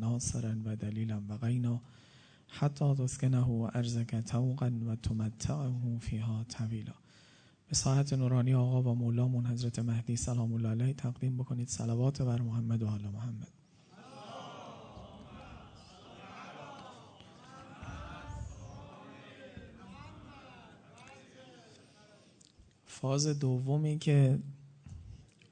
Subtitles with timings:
[0.00, 1.80] ناصرا و دلیلا و غینا
[2.48, 6.94] حتی تسکنه و ارزک توقا و تمتعه فیها طویلا.
[7.68, 11.68] به ساعت نورانی آقا و مولامون حضرت مهدی سلام الله علیه تقدیم بکنید.
[11.68, 13.48] صلوات بر محمد و آل محمد.
[22.86, 24.38] فاز دومی که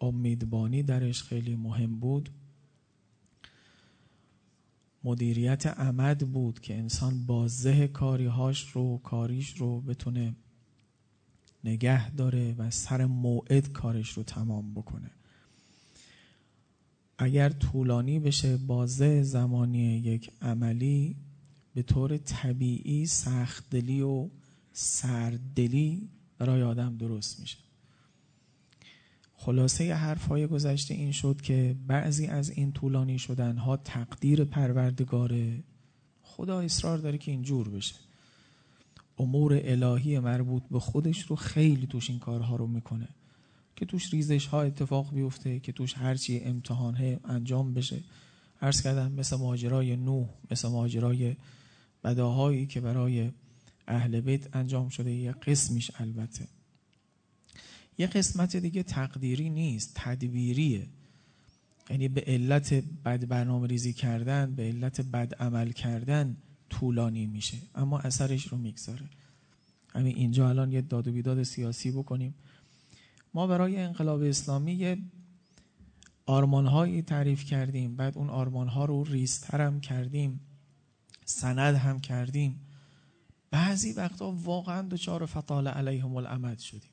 [0.01, 2.31] امیدبانی درش خیلی مهم بود
[5.09, 10.35] مدیریت عمد بود که انسان بازه کاریهاش رو کاریش رو بتونه
[11.65, 15.11] نگه داره و سر موعد کارش رو تمام بکنه.
[17.19, 21.17] اگر طولانی بشه بازه زمانی یک عملی
[21.75, 24.29] به طور طبیعی سختدلی و
[24.73, 27.59] سردلی برای آدم درست میشه.
[29.41, 35.63] خلاصه حرفهای گذشته این شد که بعضی از این طولانی شدن ها تقدیر پروردگاره
[36.23, 37.95] خدا اصرار داره که اینجور بشه.
[39.19, 43.09] امور الهی مربوط به خودش رو خیلی توش این کارها رو می‌کنه.
[43.77, 48.01] که توش ریزش ها اتفاق بیفته که توش هرچی امتحان انجام بشه.
[48.63, 51.37] عرض کردم مثل ماجرای نوح مثل ماجرای
[52.05, 53.31] بداهایی که برای
[53.89, 56.49] اهل بیت انجام شده یه قسمیش البته.
[57.99, 60.87] یه قسمت دیگه تقدیری نیست تدبیریه.
[61.91, 62.75] یعنی به علت
[63.05, 66.37] بد برنامه ریزی کردن به علت بد عمل کردن
[66.71, 67.59] طولانی میشه.
[67.75, 69.07] اما اثرش رو می‌گذاره.
[69.89, 72.35] همین اینجا الان یه داد و بیداد سیاسی بکنیم.
[73.35, 74.99] ما برای انقلاب اسلامی یه
[76.27, 77.97] آرمانهایی تعریف کردیم.
[77.97, 80.41] بعد اون آرمانها رو ریستر هم کردیم.
[81.25, 82.61] سند هم کردیم.
[83.51, 86.91] بعضی وقتا واقعا دچار فطال علیهم الامد شدیم.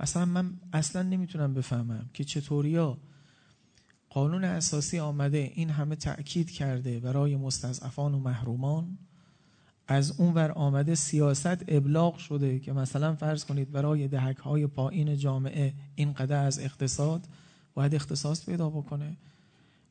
[0.00, 2.98] اصلا من اصلا نمی‌تونم بفهمم که چطوریا
[4.10, 8.98] قانون اساسی آمده این همه تأکید کرده برای مستضعفان و محرومان
[9.86, 15.16] از اون ور آمده سیاست ابلاغ شده که مثلا فرض کنید برای دهک های پایین
[15.16, 17.28] جامعه این قدر از اقتصاد
[17.74, 19.16] باید اختصاص پیدا بکنه.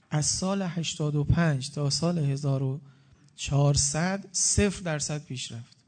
[0.09, 5.78] از سال 85 تا سال 1400 صفر درصد پیشرفت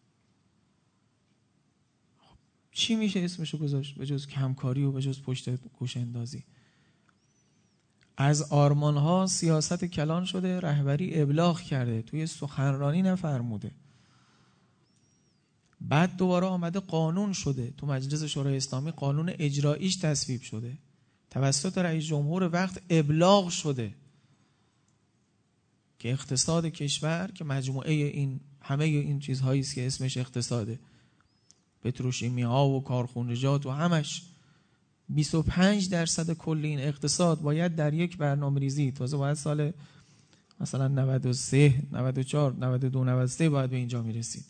[2.72, 6.44] چی میشه اسمشو گذاشت؟ به جز کمکاری و به جز پشت گوش اندازی.
[8.18, 13.72] از آرمان ها سیاست کلان شده رهبری ابلاغ کرده توی سخنرانی نفرموده.
[15.82, 17.74] بعد دوباره آمده قانون شده.
[17.78, 20.78] تو مجلس شورای اسلامی قانون اجراییش تصویب شده.
[21.30, 23.94] توسط رئیس جمهور وقت ابلاغ شده.
[26.00, 30.80] که اقتصاد کشور که مجموعه این همه این چیزهایی است که اسمش اقتصاده.
[31.84, 34.24] پتروشیمی ها و کارخونجات و همش.
[35.10, 38.92] 25 درصد کل این اقتصاد باید در یک برنامه ریزی.
[38.92, 39.72] تازه باید سال
[40.60, 44.46] مثلا 93 94 92 93 باید به اینجا می‌رسید.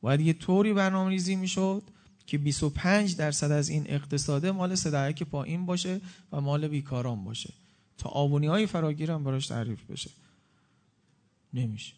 [0.00, 1.82] باید یه طوری برنامه ریزی می‌شد
[2.26, 6.00] که 25 درصد از این اقتصاده مال صدعک پایین باشه
[6.32, 7.52] و مال بیکاران باشه.
[7.98, 10.10] تا آبونی های فراگیر هم براش تعریف بشه.
[11.54, 11.92] نمیشه.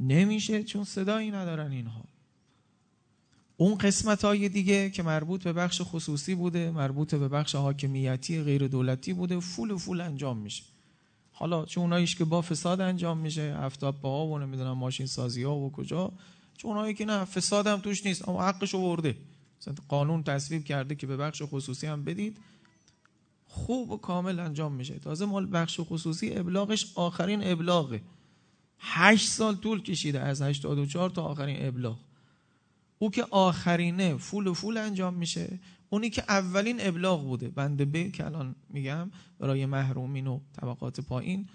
[0.00, 2.04] نمیشه چون صدایی ندارن اینها.
[3.62, 8.68] اون قسمت های دیگه که مربوط به بخش خصوصی بوده مربوط به بخش حاکمیتی غیر
[8.68, 10.62] دولتی بوده فول و فول انجام میشه.
[11.32, 15.56] حالا چون اوناییش که با فساد انجام میشه هفتاد با و نمی‌دونم ماشین سازی ها
[15.56, 16.12] و کجا
[16.56, 19.16] چون اونایی که نه فساد هم توش نیست اما حقش ورده.
[19.88, 22.36] قانون تصویب کرده که به بخش خصوصی هم بدید
[23.46, 24.98] خوب و کامل انجام میشه.
[24.98, 28.02] تازه مال بخش خصوصی ابلاغش آخرین ابلاغه.
[28.78, 31.98] هشت سال طول کشیده از 84 تا آخرین ابلاغ.
[33.02, 35.60] او که آخرینه فول و فول انجام میشه.
[35.90, 37.48] اونی که اولین ابلاغ بوده.
[37.48, 41.48] بنده به که الان میگم برای محرومین و طبقات پایین.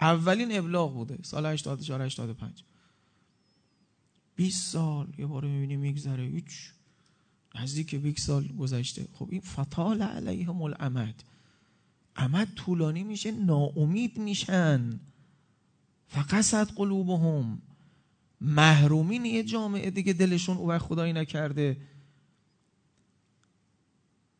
[0.00, 1.18] اولین ابلاغ بوده.
[1.22, 2.64] سال 84 85
[4.36, 6.24] 20 سال یه بار می‌بینی میگذره.
[6.24, 6.72] هیچ.
[7.54, 9.08] نزدیک 20 سال گذشته.
[9.12, 11.24] خب این فطال علیهم الامد
[12.16, 15.00] امد طولانی میشه ناامید میشن.
[16.06, 17.62] فقصد قلوبهم.
[18.40, 21.76] محرومین یه جامعه دیگه دلشون او خدایی نکرده.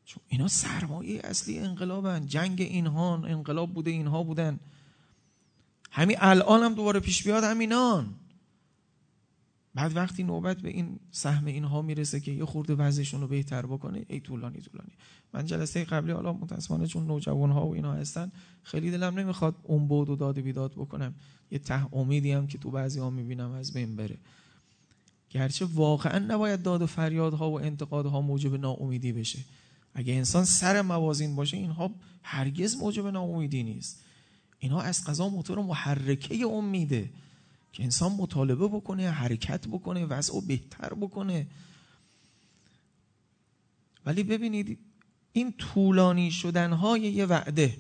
[0.05, 4.61] چون اینا سرمایه اصلی انقلابن جنگ اینها انقلاب بوده اینها بودن.
[5.91, 8.15] همین الان هم دوباره پیش بیاد همینان.
[9.75, 14.05] بعد وقتی نوبت به این سهم اینها می‌رسه که یه خورده وضعشون رو بهتر بکنه
[14.09, 14.93] ای طولانی طولانی.
[15.33, 18.33] من جلسه قبلی حالا متاسفانه چون نوجوان ها و اینا هستن
[18.63, 21.15] خیلی دلم نمی‌خواد اون بود و داد بیداد بکنم.
[21.51, 24.17] یه ته امیدی هم که تو بعضی ها می‌بینم از بین بره.
[25.31, 29.39] گرچه واقعا نباید داد و فریاد ها و انتقاد ها موجب ناامیدی بشه.
[29.95, 31.91] اگه انسان سر موازین باشه اینها
[32.23, 34.05] هرگز موجب ناامیدی نیست.
[34.59, 37.11] اینها از قضا موتور محرکه امیده
[37.73, 41.47] که انسان مطالبه بکنه حرکت بکنه وضع بهتر بکنه.
[44.07, 44.79] ولی ببینید
[45.33, 47.77] این طولانی شدن های یه وعده.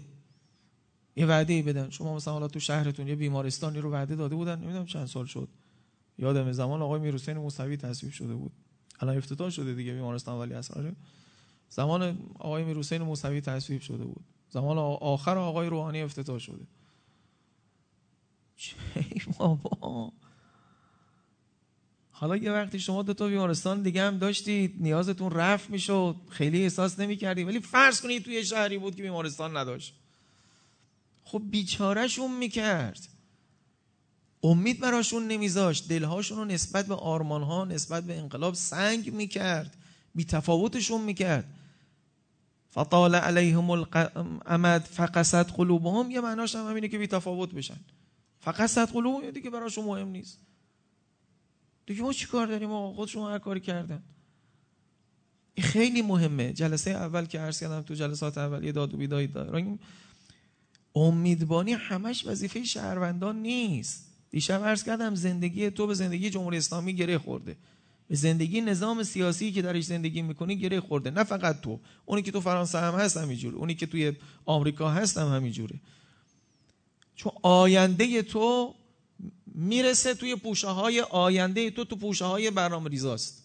[1.17, 1.91] یه وعده ای بدن.
[1.91, 5.49] شما مثلا حالا تو شهرتون یه بیمارستانی رو وعده داده بودن نمی‌دونم چند سال شد.
[6.19, 8.53] یادم زمان آقای میرحسین موسوی تصویب شده بود.
[9.01, 10.93] الان افتتاح شده دیگه بیمارستان ولی اصلا
[11.69, 14.25] زمان آقای میرحسین موسوی تصویب شده بود.
[14.51, 16.67] زمان آخر آقای روحانی افتتاح شده.
[18.57, 18.77] چه
[19.39, 20.13] بابا.
[22.21, 27.01] حالا یه وقتی شما دو تا بیمارستان دیگه هم داشتید نیازتون رفت می‌شد خیلی احساس
[27.01, 29.95] نمی‌کردید ولی فرض کنید توی شهری بود که بیمارستان نداشت.
[31.25, 33.09] خب بیچارهشون می‌کرد.
[34.43, 35.89] امید براشون نمیذاشت.
[35.89, 39.77] دلهاشون رو نسبت به آرمانها نسبت به انقلاب سنگ می‌کرد.
[40.15, 41.45] بی تفاوتشون می‌کرد.
[42.71, 46.11] فطال علیهم الامد فقصت قلوبهم.
[46.11, 47.81] یه معناش هم همینه که بی تفاوت بشن.
[48.41, 50.39] فقصت قلوبهم دیگه براشون مهم نیست.
[51.89, 54.03] دیگه ما چیکار داریم آقا؟ خودشون هر کاری کردن.
[55.55, 56.53] این خیلی مهمه.
[56.53, 59.79] جلسه اول که عرض کردم تو جلسات اول یه داد و بیدایی داریم
[60.95, 64.05] امیدبانی همش وظیفه شهروندان نیست.
[64.31, 67.57] دیشب عرض کردم زندگی تو به زندگی جمهوری اسلامی گره خورده.
[68.09, 71.11] به زندگی نظام سیاسی که درش زندگی می‌کنی گره خورده.
[71.11, 71.81] نه فقط تو.
[72.07, 74.13] اونی که تو فرانسه هم هست اونی که توی
[74.45, 75.81] آمریکا هست هم همینجوره.
[77.15, 78.75] چون آینده تو
[79.59, 83.43] می‌رسه توی پوشه های آینده تو تو پوشه های برنامه ریزاست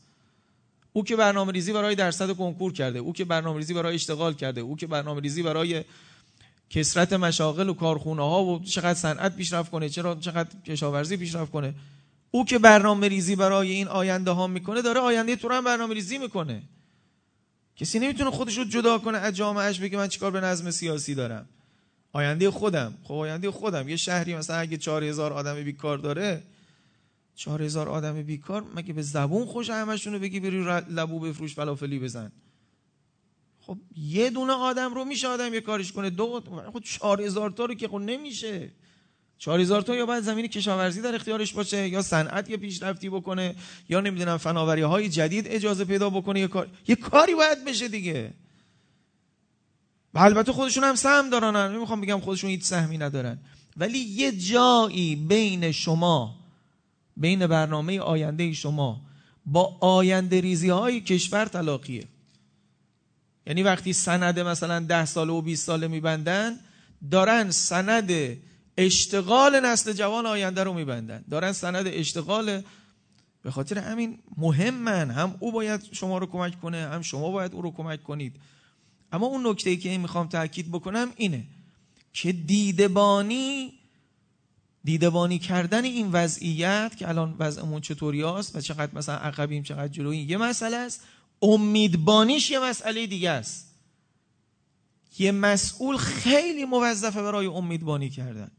[0.94, 4.62] او که برنامه ریزی برای درصد کنکور کرده او که برنامه ریزی برای اشتغال کرده
[4.62, 5.84] او که برنامه ریزی برای
[6.70, 11.74] کسرت مشاغل و کارخونه ها و چقدر صنعت پیشرفت کنه چرا چقدر کشاورزی پیشرفت کنه
[12.32, 15.94] او که برنامه ریزی برای این آینده ها می‌کنه داره آینده تو رو هم برنامه
[15.94, 16.64] ریزی می‌کنه.
[17.76, 21.50] کسی نمی‌تونه خودش رو جدا کنه از جامعهش بگه من چیکار به نظم سیاسی دارم.
[22.14, 22.94] آینده خودم.
[23.04, 23.90] خب آینده خودم.
[23.90, 26.44] یه شهری مثلا اگه 4000 آدم بیکار داره
[27.36, 32.32] 4000 آدم بیکار مگه به زبون خوش همشونو بگی بری لبو بفروش فلافلی بزن.
[33.60, 36.10] خب یه دونه آدم رو میشه آدم یه کارش کنه.
[36.10, 36.42] دو
[36.74, 38.72] خب 4000 تا رو که خب نمیشه.
[39.38, 43.56] 4000 تا یا باید زمین کشاورزی در اختیارش باشه یا صنعت یه پیشرفتی بکنه
[43.90, 48.34] یا نمی‌دونم فناوری های جدید اجازه پیدا بکنه یه کار یه کاری باید بشه دیگه.
[50.14, 51.76] و البته خودشون هم سهم دارن.
[51.76, 53.38] نمی‌خوام بگم خودشون هیچ سهمی ندارن.
[53.78, 56.36] ولی یه جایی بین شما
[57.18, 59.02] بین برنامه آینده شما
[59.46, 62.08] با آینده ریزی های کشور تلاقیه.
[63.48, 66.60] یعنی وقتی سند مثلا ده ساله و 20 ساله میبندن
[67.12, 68.38] دارن سند
[68.78, 71.24] اشتغال نسل جوان آینده رو میبندن.
[71.32, 72.62] دارن سند اشتغال
[73.44, 75.12] به خاطر همین مهمن.
[75.12, 78.36] هم او باید شما رو کمک کنه هم شما باید او رو کمک کنید.
[79.14, 81.44] اما اون نکته ای که می‌خوام تاکید بکنم اینه
[82.14, 83.74] که دیدبانی
[84.84, 90.22] دیدبانی کردن این وضعیت که الان وضعمون چطوری است و چقدر مثلا عقبیم چقدر جلویی
[90.22, 91.02] یه مسئله است.
[91.42, 93.76] امیدبانیش یه مسئله دیگه است.
[95.20, 98.52] یه مسئول خیلی موظفه برای امیدبانی کردن.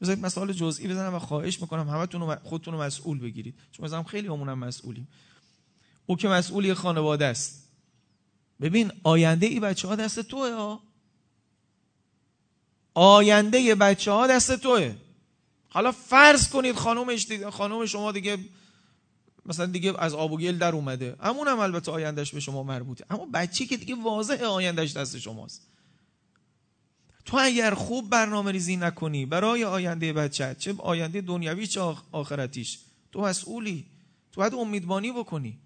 [0.00, 3.54] بذارید مسئله جزئی بزنم و خواهش می‌کنم همتون خودتون رو مسئول بگیرید.
[3.72, 5.08] چون مثلا خیلی همونم مسئولیم.
[6.06, 7.59] او که مسئولی خانواده است.
[8.60, 10.82] ببین آینده ای بچه ها دست توه ها
[12.94, 14.94] آینده بچه ها دست توه.
[15.68, 18.38] حالا فرض کنید خانومش خانوم شما دیگه
[19.46, 21.16] مثلا دیگه از آب و گل در اومده.
[21.20, 23.04] همون هم البته آیندهش به شما مربوطه.
[23.10, 25.66] اما بچه که دیگه واضح آیندهش دست شماست.
[27.24, 31.80] تو اگر خوب برنامه ریزی نکنی برای آینده بچه چه آینده دنیوی چه
[32.12, 32.78] آخرتیش
[33.12, 33.86] تو مسئولی.
[34.32, 35.58] تو باید امیدوانی بکنی.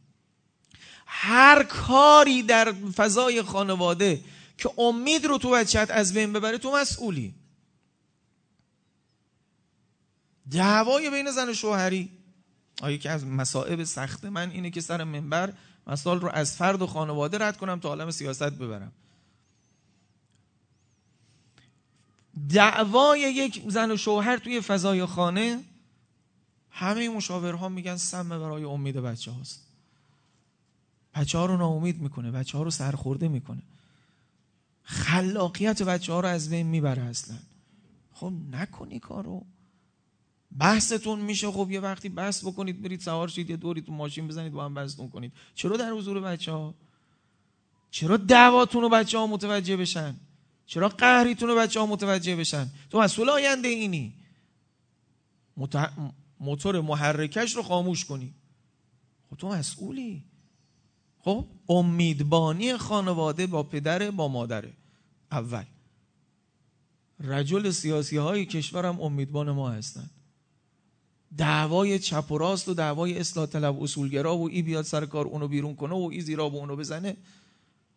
[1.06, 4.20] هر کاری در فضای خانواده
[4.58, 7.34] که امید رو تو بچت از بین ببره تو مسئولی.
[10.50, 12.10] دعوای بین زن و شوهری.
[12.82, 15.52] آیا که از مسائب سخت من اینه که سر منبر
[15.86, 18.92] مسائل رو از فرد و خانواده رد کنم تا عالم سیاست ببرم.
[22.48, 25.64] دعوای یک زن و شوهر توی فضای خانه
[26.70, 29.63] همه مشاورها میگن سم برای امید بچه هاست
[31.14, 33.62] بچه ها رو ناامید می‌کنه بچه ها رو سرخورده می‌کنه.
[34.82, 37.36] خلاقیت بچه ها رو از بین می‌بره اصلا.
[38.12, 39.44] خب نکنی کارو.
[40.58, 41.50] بحثتون میشه.
[41.50, 44.74] خب یه وقتی بحث بکنید برید سوار شید یه دوری تو ماشین بزنید با هم
[44.74, 45.32] بحثتون کنید.
[45.54, 46.74] چرا در حضور بچه ها
[47.90, 50.14] چرا دعواتون رو بچه ها متوجه بشن؟
[50.66, 54.12] چرا قهریتون رو بچه ها متوجه بشن؟ تو مسئول آینده اینی.
[56.40, 58.34] موتور محرکش رو خاموش کنی.
[59.30, 60.24] خب تو مسئولی.
[61.24, 64.72] خب امیدبانی خانواده با پدر با مادره.
[65.32, 65.64] اول.
[67.20, 70.10] رجل سیاسی های کشورم امیدبان ما هستند
[71.36, 75.48] دعوای چپ و راست و دعوای اصلاح طلب اصولگرا و ای بیاد سر کار اونو
[75.48, 77.16] بیرون کنه و ای زیرا به اونو بزنه.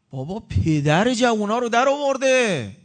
[0.10, 2.76] بابا پدر جوونا رو در آورده.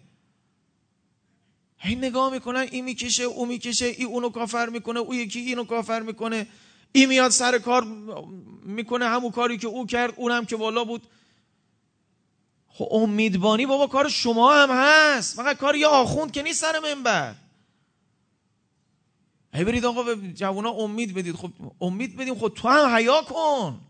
[1.77, 6.01] هی نگاه می‌کنن این می‌کشه او می‌کشه ای اونو کافر می‌کنه او یکی اینو کافر
[6.01, 6.47] می‌کنه.
[6.93, 7.85] ای میاد سر کار
[8.63, 11.03] می‌کنه همون کاری که او کرد اونم که والا بود.
[12.69, 15.37] خب امیدبانی بابا کار شما هم هست.
[15.37, 17.35] فقط کار یه آخوند که نیست سر منبر.
[19.55, 21.37] هی برید آقا به جوانا امید بدید.
[21.37, 22.35] خب امید بدیم.
[22.35, 23.81] خب تو هم حیا کن.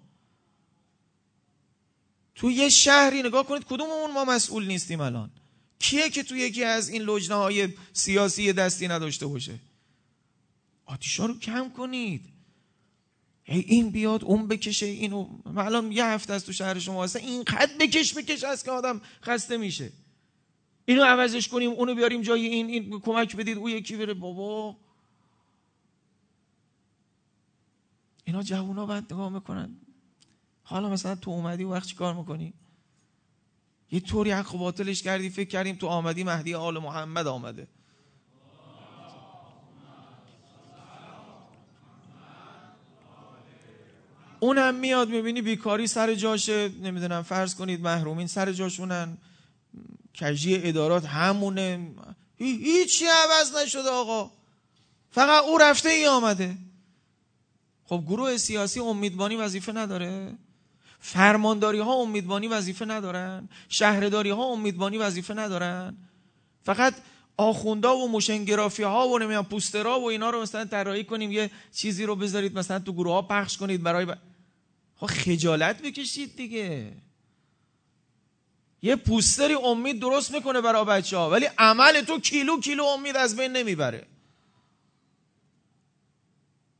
[2.35, 5.31] تو یه شهری نگاه کنید کدوممون ما مسئول نیستیم الان؟
[5.79, 9.59] کیه که تو یکی از این لجنه های سیاسی دستی نداشته باشه؟
[10.87, 12.32] آتیشا رو کم کنید.
[13.59, 15.29] این بیاد اون بکشه اینو.
[15.57, 17.17] الان یه هفته از تو شهر شما هست.
[17.17, 19.93] این قد بکش بکش از که آدم خسته میشه.
[20.85, 24.15] اینو عوضش کنیم اونو بیاریم جای این این کمک بدید او یکی بره.
[24.15, 24.77] بابا.
[28.25, 29.77] اینا جوونا بعد نگاه می‌کنن.
[30.63, 32.55] حالا مثلا تو اومدی وقت چی کار می‌کنی؟
[33.91, 37.69] یه طوری حق باطلش کردی فکر کردیم تو آمدی مهدی آل محمد آمده.
[44.43, 46.69] اونم میاد می‌بینی بیکاری سر جاشه.
[46.69, 49.17] نمی‌دونم فرض کنید محرومین سر جاشونن.
[50.21, 51.91] کجی ادارات همونه.
[52.39, 54.31] هیچی عوض نشده آقا.
[55.11, 56.57] فقط او رفته ای آمده.
[57.85, 60.33] خب گروه سیاسی امیدبانی وظیفه نداره.
[61.01, 63.49] فرمانداری ها امیدبانی وظیفه ندارن.
[63.69, 65.97] شهرداری ها امیدبانی وظیفه ندارن.
[66.65, 66.95] فقط
[67.37, 72.05] آخوندا و موشنگرافی ها و نمی‌دونم پوسترا و اینا رو مثلا طراحی کنیم یه چیزی
[72.05, 74.15] رو بذارید مثلا تو گروه ها پخش کنید برای ب...
[75.07, 76.93] خجالت بکشید دیگه.
[78.83, 83.37] یه پوستری امید درست می‌کنه برای بچه ها ولی عمل تو کیلو کیلو امید از
[83.37, 84.07] بین نمی‌بره.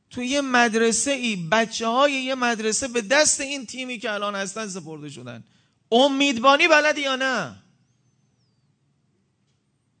[0.09, 4.67] تو یه مدرسه ای بچه های یه مدرسه به دست این تیمی که الان هستن
[4.67, 5.43] سپرده شدن.
[5.91, 7.55] امیدبانی بلدی یا نه؟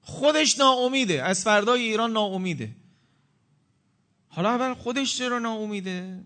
[0.01, 1.23] خودش ناامیده.
[1.23, 2.75] از فردای ایران ناامیده.
[4.27, 6.23] حالا اول خودش چرا ناامیده؟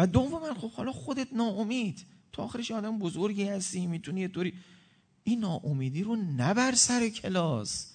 [0.00, 2.06] و دوم خب حالا خودت ناامید.
[2.32, 4.54] تو آخرش آدم بزرگی هستی می‌تونی یه طوری
[5.24, 7.92] این ناامیدی رو نبر سر کلاس.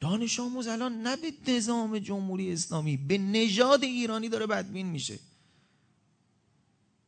[0.00, 5.18] دانش آموز الان نه به نظام جمهوری اسلامی به نژاد ایرانی داره بدبین میشه.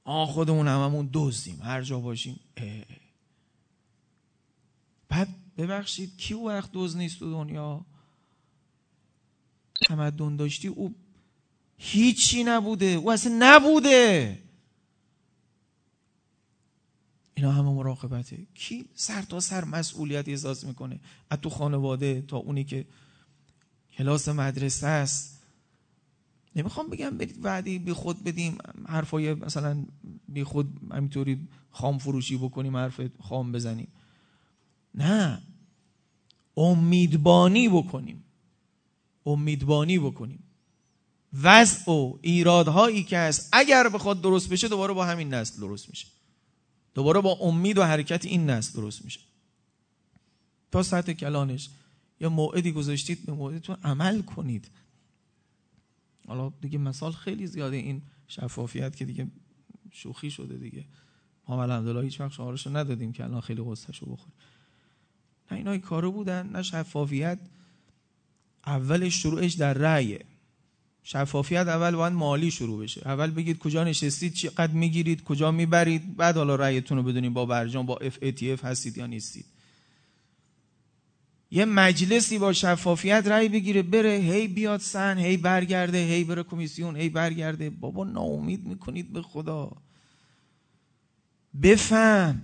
[0.04, 1.62] آ خودمون هممون دزدیم.
[1.62, 2.40] هر جا باشیم.
[2.56, 2.84] اه.
[5.08, 7.86] بعد ببخشید کی وقت دوز نیست تو دنیا؟
[9.86, 10.94] تمدن داشتی؟ او
[11.82, 14.38] هیچی نبوده او اصلا نبوده
[17.34, 22.64] اینا همه مراقبته کی سر تا سر مسئولیت احساس می‌کنه از تو خانواده تا اونی
[22.64, 22.86] که
[23.96, 25.42] کلاس مدرسه است
[26.56, 28.58] نمی‌خوام بگم برید وعدی بی خود بدیم
[28.88, 29.84] حرفای مثلا
[30.28, 33.88] بی خود همینطوری خام فروشی بکنیم حرف خام بزنیم
[34.94, 35.42] نه
[36.56, 38.24] امیدبانی بکنیم
[39.26, 40.49] امیدبانی بکنیم
[41.42, 46.06] وضع و ایرادهایی که هست اگر بخواد درست بشه دوباره با همین نسل درست میشه.
[46.94, 49.20] دوباره با امید و حرکت این نسل درست میشه.
[50.72, 51.70] تا سطح کلانش
[52.20, 54.70] یا موعدی گذاشتید به موعدتون عمل کنید.
[56.28, 59.26] حالا دیگه مثال خیلی زیاده این شفافیت که دیگه
[59.90, 60.84] شوخی شده دیگه.
[61.48, 64.34] ما الحمدلله هیچ وقت شعارشو ندادیم که الان خیلی قصهشو بخوریم
[65.50, 67.38] نه اینا کارو بودن نه شفافیت.
[68.66, 70.24] اولش شروعش در رأیه.
[71.02, 73.02] شفافیت اول باید مالی شروع بشه.
[73.04, 77.86] اول بگید کجا نشستید چقدر می‌گیرید کجا می‌برید بعد حالا رأیتون رو بدونید با برجام
[77.86, 79.44] با اف اف هستید یا نیستید.
[81.50, 86.96] یه مجلسی با شفافیت رأی بگیره بره هی بیاد سن هی برگرده هی بره کمیسیون
[86.96, 87.70] هی برگرده.
[87.70, 89.72] بابا ناامید می‌کنید به خدا.
[91.62, 92.42] بفهم.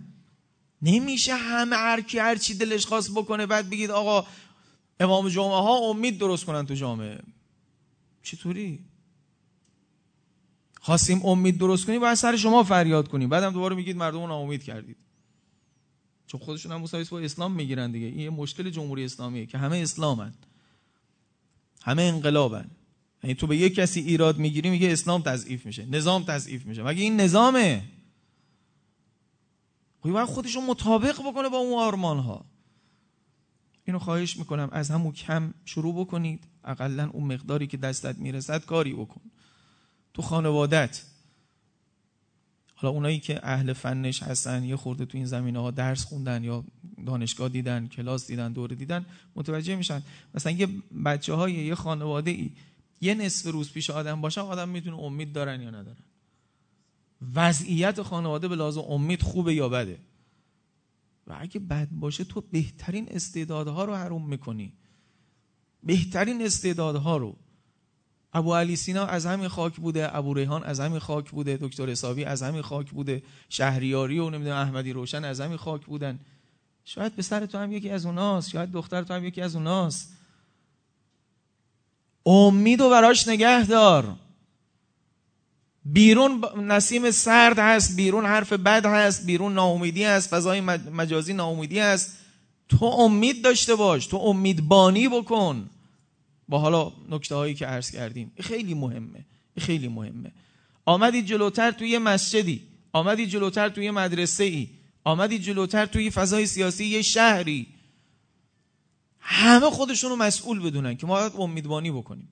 [0.82, 4.26] نمیشه همه هر کی هر چی دلش خواست بکنه بعد بگید آقا
[5.00, 7.18] امام جمعه ها امید درست کنن تو جامعه.
[8.26, 8.84] چطوری؟
[10.80, 13.28] خواستیم امید درست کنیم باید سر شما فریاد کنیم.
[13.28, 14.96] بعدم دوباره میگید مردم رو ناامید کردید.
[16.26, 18.06] چون خودشون هم مساویس با اسلام می‌گیرن دیگه.
[18.06, 20.34] این یه مشکل جمهوری اسلامیه که همه اسلامن.
[21.82, 22.70] همه انقلابن.
[23.22, 25.86] یعنی تو به یک کسی ایراد می‌گیری میگه اسلام تضعیف میشه.
[25.86, 26.82] نظام تضعیف میشه.
[26.82, 27.82] مگه این نظامه؟
[30.00, 32.44] خب باید خودشون مطابق بکنه با اون آرمان ها
[33.86, 34.68] اینو خواهش می‌کنم.
[34.72, 36.44] از همون کم شروع بکنید.
[36.64, 39.20] اقلا اون مقداری که دستت می‌رسد کاری بکن.
[40.14, 41.02] تو خانوادت.
[42.74, 46.64] حالا اونایی که اهل فنش هستن یه خورده تو این زمینه ها درس خوندن یا
[47.06, 50.02] دانشگاه دیدن کلاس دیدن دوره دیدن متوجه میشن.
[50.34, 50.68] مثلا یه
[51.04, 52.50] بچه های یه خانواده ای
[53.00, 56.04] یه نصف روز پیش آدم باشن آدم می‌تونه امید دارن یا ندارن.
[57.34, 59.98] وضعیت خانواده به لازم امید خوبه یا بده.
[61.26, 64.72] و اگه بد باشه تو بهترین استعدادها رو حروم می‌کنی.
[65.82, 67.36] بهترین استعدادها رو.
[68.32, 72.24] ابو علی سینا از همین خاک بوده ابو ریحان از همین خاک بوده دکتر حسابی
[72.24, 76.18] از همین خاک بوده شهریاری و نمی‌دونم احمدی روشن از همین خاک بودن.
[76.84, 80.16] شاید پسر تو هم یکی از اوناست شاید دختر تو هم یکی از اوناست.
[82.26, 84.16] امید و براش نگه دار.
[85.92, 92.16] بیرون نسیم سرد هست بیرون حرف بد هست بیرون ناامیدی هست فضای مجازی ناامیدی هست.
[92.68, 95.70] تو امید داشته باش تو امیدبانی بکن.
[96.48, 99.24] با حالا نکته هایی که عرض کردیم خیلی مهمه
[99.58, 100.32] خیلی مهمه.
[100.84, 102.62] آمدی جلوتر توی مسجدی
[102.92, 104.68] آمدی جلوتر توی مدرسه ای
[105.04, 107.66] آمدی جلوتر توی فضای سیاسی یه شهری.
[109.20, 112.28] همه خودشون رو مسئول بدونن که ما باید امیدوانی بکنیم.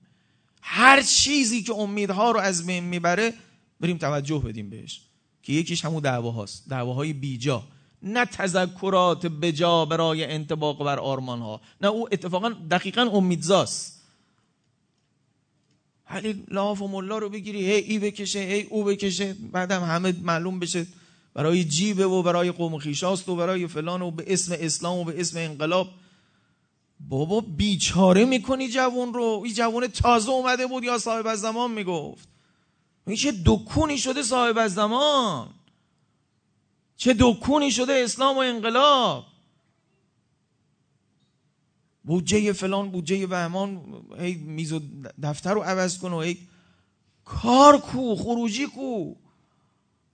[0.61, 3.33] هر چیزی که امیدها رو از بین می‌بره
[3.79, 5.01] بریم توجه بدیم بهش.
[5.43, 7.63] که یکیش همون دعواهاست دعواهای بیجا.
[8.03, 14.01] نه تذکرات بجا برای انتباق بر آرمان ها نه او اتفاقا دقیقا امیدزاست.
[16.11, 20.59] ولی لاف و ملا رو بگیری هی ای بکشه هی او بکشه بعدم همه معلوم
[20.59, 20.87] بشه.
[21.33, 25.19] برای جیبه و برای قوم خیشاست و برای فلان و به اسم اسلام و به
[25.19, 25.87] اسم انقلاب.
[26.99, 29.41] بابا بیچاره می‌کنی جوون رو.
[29.45, 32.34] این جوون تازه اومده بود یا صاحب از زمان می‌گفت.
[33.07, 35.49] این چه دکونی شده صاحب از زمان؟
[36.97, 39.25] چه دکونی شده اسلام و انقلاب؟
[42.03, 43.81] بودجه فلان بودجه بهمان
[44.19, 44.81] هی میز و
[45.23, 46.37] دفتر رو عوض کن و هی
[47.25, 49.15] کار کو خروجی کو.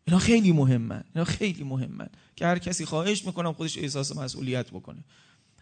[0.07, 5.03] اینا خیلی مهمن اینا خیلی مهمن که هر کسی خواهش می‌کنم خودش احساس مسئولیت بکنه.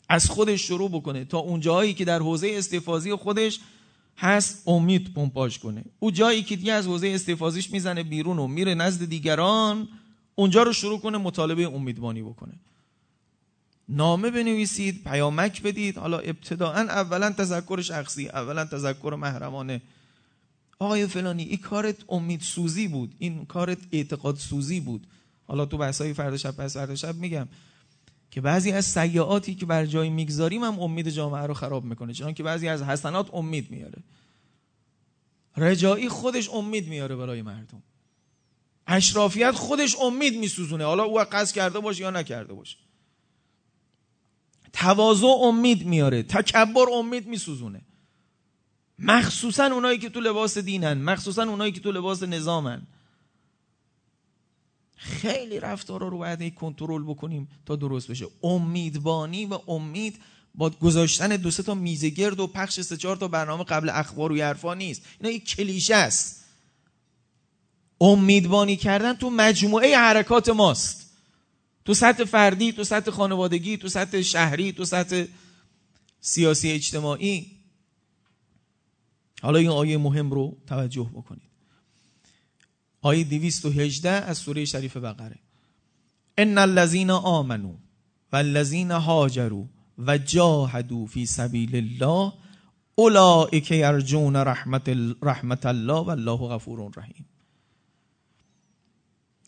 [0.09, 3.59] از خودش شروع بکنه تا اون جایی که در حوزه استفاضی خودش
[4.19, 5.83] هست امید پمپاژ کنه.
[5.99, 9.87] او جایی که دیگه از حوزه استفاضیش می‌زنه بیرون و میره نزد دیگران
[10.35, 12.53] اونجا رو شروع کنه مطالبه امیدوانی بکنه.
[13.89, 15.97] نامه بنویسید پیامک بدید.
[15.97, 19.81] حالا ابتداعا اولا تذکر شخصی اولا تذکر محرمانه.
[20.79, 23.15] آقای فلانی این کارت امید سوزی بود.
[23.19, 25.07] این کارت اعتقاد سوزی بود.
[25.47, 27.47] حالا تو بحثای فردا شب پس فردا شب میگم.
[28.31, 32.33] که بعضی از سیاعاتی که بر جای می‌گذاریم هم امید جامعه رو خراب می‌کنه چون
[32.33, 34.03] که بعضی از حسنات امید میاره.
[35.57, 37.83] رجایی خودش امید میاره برای مردم.
[38.87, 40.85] اشرافیت خودش امید میسوزونه.
[40.85, 42.77] حالا او قصد کرده باشه یا نکرده باشه.
[44.73, 46.23] تواضع امید میاره.
[46.23, 47.81] تکبر امید میسوزونه.
[48.99, 50.93] مخصوصا اونایی که تو لباس دینن.
[50.93, 52.81] مخصوصا اونایی که تو لباس نظامن.
[55.01, 58.25] خیلی رفتارا رو باید کنترل بکنیم تا درست بشه.
[58.43, 60.19] امیدبانی و امید
[60.55, 64.35] با گذاشتن دو تا میزه گرد و پخش سه چهار تا برنامه قبل اخبار و
[64.35, 65.01] حرفا نیست.
[65.19, 66.45] اینا یک کلیشه است.
[68.01, 71.09] امیدبانی کردن تو مجموعه حرکات ماست.
[71.85, 75.25] تو سطح فردی تو سطح خانوادگی تو سطح شهری تو سطح
[76.19, 77.51] سیاسی اجتماعی.
[79.41, 81.48] حالا این آیه مهم رو توجه بکنید.
[83.01, 85.39] آیه 218 از سوره شریف بقره.
[86.37, 87.73] ان الذين آمنوا
[88.33, 89.65] والذین هاجروا
[89.97, 92.33] و جاهدوا فی سبیل الله
[92.95, 94.89] اولئک یرجون رحمت
[95.21, 97.25] رحمت الله والله غفور رحیم.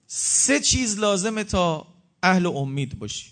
[0.08, 1.88] سه چیز لازمه تا
[2.24, 3.32] اهل امید باشی.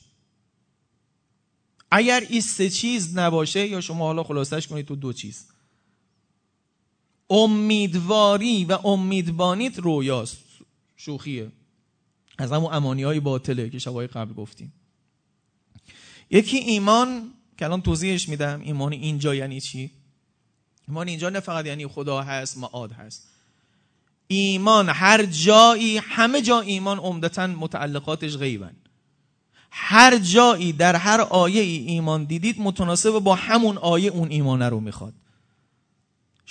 [1.92, 5.48] اگر این سه چیز نباشه یا شما حالا خلاصش کنید تو دو چیز.
[7.30, 10.38] امیدواری و امیدبانیت رویاست.
[10.98, 11.52] شوخیه.
[12.38, 14.74] از همون امانی های باطله که شبای قبل گفتیم.
[16.30, 19.92] یکی ایمان که الان توضیحش میدم ایمان اینجا یعنی چی؟
[20.88, 23.28] ایمان اینجا نه فقط یعنی خدا هست معاد هست.
[24.28, 28.76] ایمان هر جایی همه جا ایمان عمدتا متعلقاتش غیبن.
[29.72, 34.80] هر جایی در هر آیه ای ایمان دیدید متناسب با همون آیه اون ایمان رو
[34.80, 35.14] می‌خواد.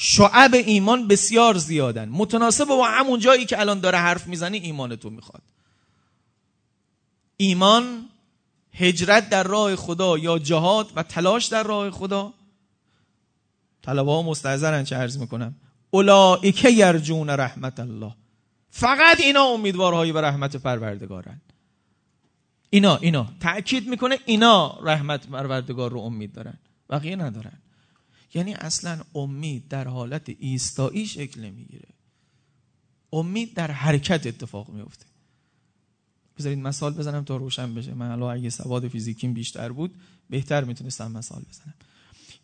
[0.00, 2.08] شعب ایمان بسیار زیادن.
[2.08, 5.42] متناسب با همون جایی که الان داره حرف می‌زنی ایمان تو می‌خواد.
[7.36, 8.08] ایمان
[8.72, 12.34] هجرت در راه خدا یا جهاد و تلاش در راه خدا.
[13.82, 15.54] طلبه ها مستعذرن چه عرض می‌کنم.
[15.90, 18.14] اولائکه یرجون رحمت الله.
[18.70, 21.40] فقط اینا امیدوارهایی به رحمت پروردگارن.
[22.70, 23.28] اینا اینا.
[23.40, 26.58] تأکید می‌کنه اینا رحمت پروردگار رو امید دارن.
[26.90, 27.58] بقیه ندارن.
[28.34, 31.88] یعنی اصلا امید در حالت ایستایی شکل نمی‌گیره.
[33.12, 35.06] امید در حرکت اتفاق میفته
[36.38, 37.94] بذارید مثال بزنم تا روشن بشه.
[37.94, 39.94] من الان اگه سواد فیزیکیم بیشتر بود
[40.30, 41.74] بهتر می‌تونستم مثال بزنم.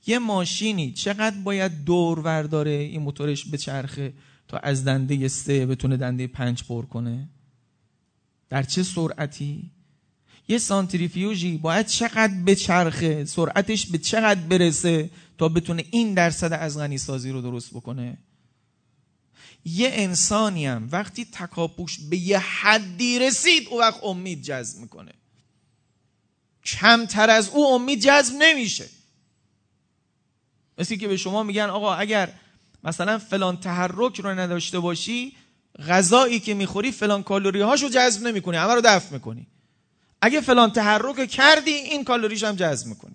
[0.06, 4.12] یه ماشینی چقدر باید دور ورداره این موتورش به چرخه
[4.48, 7.28] تا از دنده سه بتونه دنده پنج پر کنه؟
[8.48, 9.70] در چه سرعتی؟
[10.48, 16.78] یه سانتریفیوژی باید چقدر به چرخه سرعتش به چقدر برسه تا بتونه این درصد از
[16.78, 18.18] غنی سازی رو درست بکنه.
[19.64, 25.12] یه انسانی هم وقتی تکاپوش به یه حدی رسید او وقت امید جذب می‌کنه.
[26.64, 28.88] کمتر از او امید جذب نمیشه.
[30.78, 32.32] مثل که به شما میگن آقا اگر
[32.84, 35.36] مثلا فلان تحرک رو نداشته باشی
[35.88, 39.46] غذایی که می‌خوری فلان کالری هاشو جذب نمی‌کنی همه رو دفع می‌کنی.
[40.20, 43.13] اگه فلان تحرک کردی این کالریش هم جذب می‌کنی.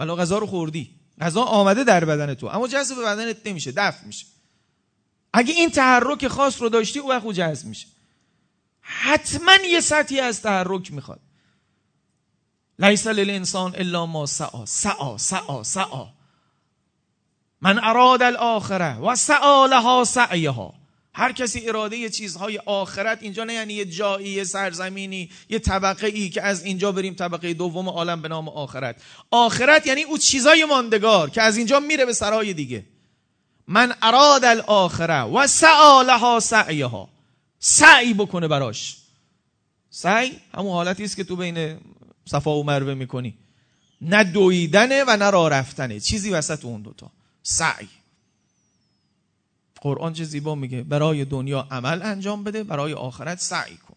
[0.00, 0.90] ولی غذا رو خوردی.
[1.20, 2.46] غذا آمده در بدن تو.
[2.46, 4.26] اما جذب به بدنت نمیشه دفع میشه.
[5.32, 7.86] اگه این تحرک خاص رو داشتی او وقت جذب میشه.
[8.80, 11.20] حتما یه سطحی از تحرک می‌خواد.
[12.78, 16.08] لیس للانسان الا ما سعا سعا سعا سعا
[17.60, 20.79] من اراد الاخره و سعا لها سعیها.
[21.14, 26.30] هر کسی اراده چیزهای آخرت اینجا نه یعنی یه جایی یه سرزمینی یه طبقه ای
[26.30, 28.96] که از اینجا بریم طبقه دوم عالم به نام آخرت.
[29.30, 32.84] آخرت یعنی او چیزای ماندگار که از اینجا میره به سرای دیگه.
[33.68, 37.08] من اراد الاخره و سعا لها سعیها.
[37.58, 38.96] سعی بکنه براش.
[39.90, 41.78] سعی همون حالتی است که تو بین
[42.24, 43.34] صفا و مروه می‌کنی.
[44.00, 46.00] نه دویدنه و نه راه رفتنه.
[46.00, 47.10] چیزی وسط اون دوتا.
[47.42, 47.88] سعی.
[49.80, 50.82] قرآن چه زیبا میگه.
[50.82, 53.96] برای دنیا عمل انجام بده برای آخرت سعی کن.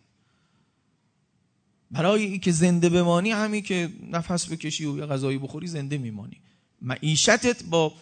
[1.92, 6.38] برای ای که زنده بمانی همی که نفس بکشی و یه غذایی بخوری زنده میمانی.
[6.82, 7.94] معیشتت با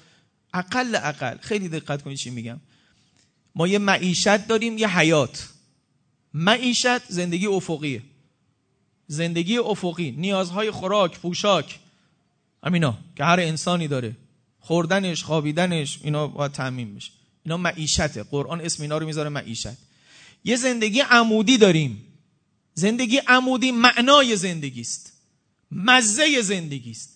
[0.54, 2.60] اقل اقل خیلی دقت کنید چی میگم.
[3.56, 5.50] ما یه معیشت داریم یه حیات.
[6.34, 8.02] معیشت زندگی افقیه.
[9.08, 11.80] زندگی افقی نیازهای خوراک پوشاک.
[12.64, 14.16] همینا که هر انسانی داره.
[14.60, 17.12] خوردنش خوابیدنش اینا باید تعمین بشه.
[17.44, 18.24] اینا معیشته.
[18.24, 19.78] قرآن اسم اینا رو می‌ذاره معیشت.
[20.44, 22.08] یه زندگی عمودی داریم.
[22.74, 25.12] زندگی عمودی معنای زندگی است
[25.72, 27.10] مزه زندگی است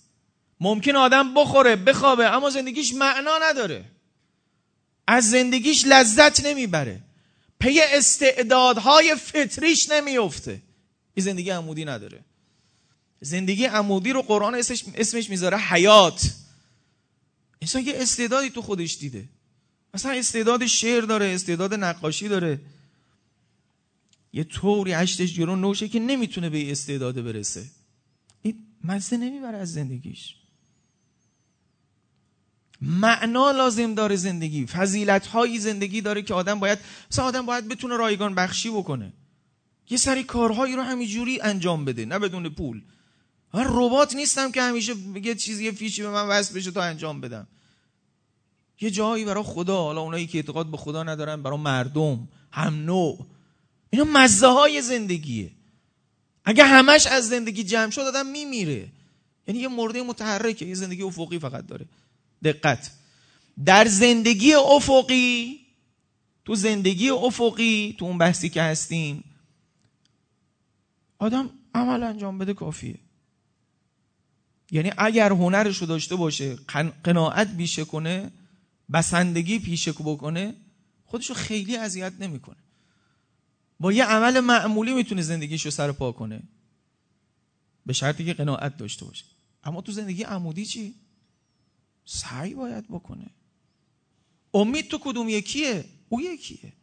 [0.59, 3.85] ممکن آدم بخوره بخوابه اما زندگیش معنا نداره.
[5.07, 7.01] از زندگیش لذت نمی‌بره.
[7.59, 10.61] پی استعدادهای فطریش نمیفته.
[11.13, 12.25] این زندگی عمودی نداره.
[13.21, 16.31] زندگی عمودی رو قرآن اسمش, اسمش می‌ذاره حیات.
[17.61, 19.29] انسان یه استعدادی تو خودش دیده.
[19.95, 22.61] مثلا استعداد شعر داره استعداد نقاشی داره.
[24.33, 27.65] یه طوری هشتش جلو نوشه که نمی‌تونه به استعداد برسه.
[28.41, 30.35] این مزه نمی‌بره از زندگیش.
[32.81, 34.65] معنا لازم داره زندگی.
[34.65, 36.79] فضیلت هایی زندگی داره که آدم باید
[37.11, 39.13] مثلا آدم باید بتونه رایگان بخشی بکنه.
[39.89, 42.81] یه سری کارهایی رو همینجوری انجام بده نه بدون پول.
[43.53, 47.21] من ربات نیستم که همیشه یه چیزی یه فیشی به من وصل بشه تا انجام
[47.21, 47.47] بدم.
[48.81, 53.25] یه جایی برای خدا حالا اونایی که اعتقاد به خدا ندارن برای مردم هم نوع.
[53.89, 55.51] اینا مزه های زندگیه.
[56.45, 58.87] اگه همش از زندگی جمع شد آدم میمیره.
[59.47, 61.85] یعنی یه مرده متحرکه یه زندگی افقی فقط داره.
[62.43, 62.91] دقت.
[63.65, 65.59] در زندگی افقی
[66.45, 69.23] تو زندگی افقی تو اون بحثی که هستیم
[71.19, 72.95] آدم عمل انجام بده کافیه.
[74.71, 76.55] یعنی اگر هنرش رو داشته باشه
[77.03, 78.31] قناعت بیشه کنه
[78.93, 80.55] بسندگی پیشه بکنه
[81.05, 82.55] خودشو خیلی اذیت نمی‌کنه.
[83.79, 86.43] با یه عمل معمولی می‌تونه زندگیشو سر پا کنه.
[87.85, 89.25] به شرطی که قناعت داشته باشه.
[89.63, 90.95] اما تو زندگی عمودی چی؟
[92.05, 93.25] سعی باید بکنه.
[94.53, 96.73] امید تو کدوم یکیه؟ او یکیه.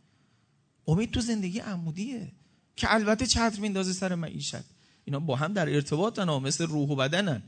[0.87, 2.33] امید تو زندگی عمودیه.
[2.77, 4.65] که البته چتر میندازه سر معیشت.
[5.05, 7.43] اینا با هم در ارتباطن مثل روح و بدنن.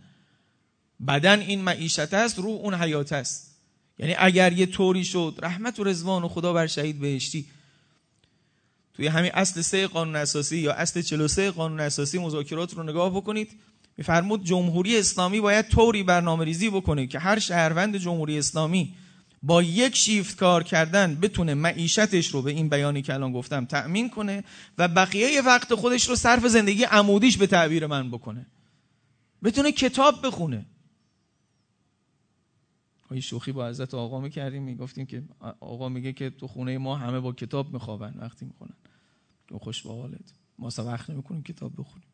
[1.07, 3.54] بدن این معیشت است روح اون حیات است.
[3.99, 7.47] یعنی اگر یه طوری شد رحمت و رزوان و خدا بر شهید بهشتی.
[8.95, 13.51] توی همین اصل سه قانون اساسی یا اصل 43 قانون اساسی مذاکرات رو نگاه بکنید
[13.97, 18.95] میفرمود جمهوری اسلامی باید طوری برنامه ریزی بکنه که هر شهروند جمهوری اسلامی
[19.43, 24.11] با یک شیفت کار کردن بتونه معیشتش رو به این بیانی که الان گفتم تأمین
[24.11, 24.45] کنه
[24.79, 28.47] و بقیه وقت خودش رو صرف زندگی عمودیش به تعبیر من بکنه.
[29.45, 30.67] بتونه کتاب بخونه.
[33.15, 35.23] یه شوخی با حضرت آقا می‌کردیم می‌گفتیم که
[35.61, 38.75] آقا میگه که تو خونه ما همه با کتاب میخوابن وقتی می‌خونن.
[39.61, 40.33] خوش به حالت.
[40.59, 42.09] ما وقت نمی‌کنیم کتاب بخونیم.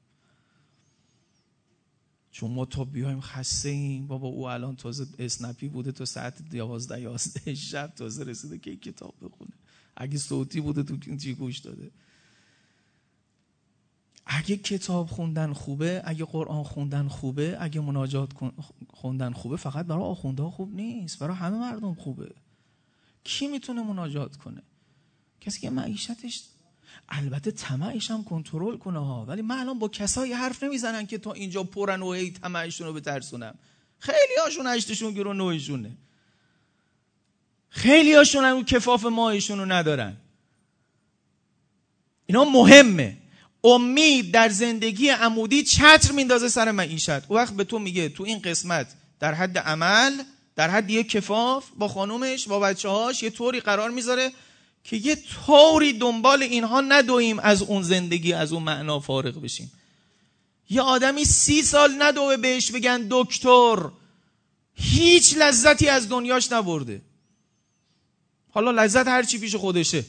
[2.30, 4.06] چون ما تا بیایم خسته ایم.
[4.06, 9.14] بابا او الان تازه اسنپی بوده تا ساعت دوازده یازده شب تازه رسیده که کتاب
[9.22, 9.52] بخونه.
[9.96, 11.90] اگه صوتی بوده تو چی گوش داده؟
[14.32, 18.30] اگه کتاب خوندن خوبه اگه قرآن خوندن خوبه اگه مناجات
[18.90, 22.34] خوندن خوبه فقط برای آخونده خوب نیست برای همه مردم خوبه.
[23.24, 24.62] کی می‌تونه مناجات کنه؟
[25.40, 26.42] کسی که معیشتش
[27.08, 31.32] البته طمعش هم کنترل کنه ها ولی من الان با کسایی حرف نمی‌زنن که تا
[31.32, 33.54] اینجا پرن و هی طمعشون رو بترسونم.
[33.98, 35.96] خیلی هاشون هشتشون گیرو نویشونه.
[37.68, 40.16] خیلی هاشون اون کفاف ماهشون رو ندارن.
[42.26, 43.16] اینا مهمه.
[43.64, 48.38] امید در زندگی عمودی چتر میندازه سر معیشت او وقت به تو میگه تو این
[48.38, 48.86] قسمت
[49.20, 50.22] در حد عمل
[50.56, 54.32] در حد یک کفاف با خانومش با بچه هاش یه طوری قرار می‌ذاره
[54.84, 59.72] که یه طوری دنبال اینها ندویم از اون زندگی از اون معنا فارغ بشیم.
[60.70, 63.90] یه آدمی سی سال ندوه بهش بگن دکتر.
[64.74, 67.02] هیچ لذتی از دنیاش نبرده.
[68.50, 70.04] حالا لذت هر چی پیش خودشه.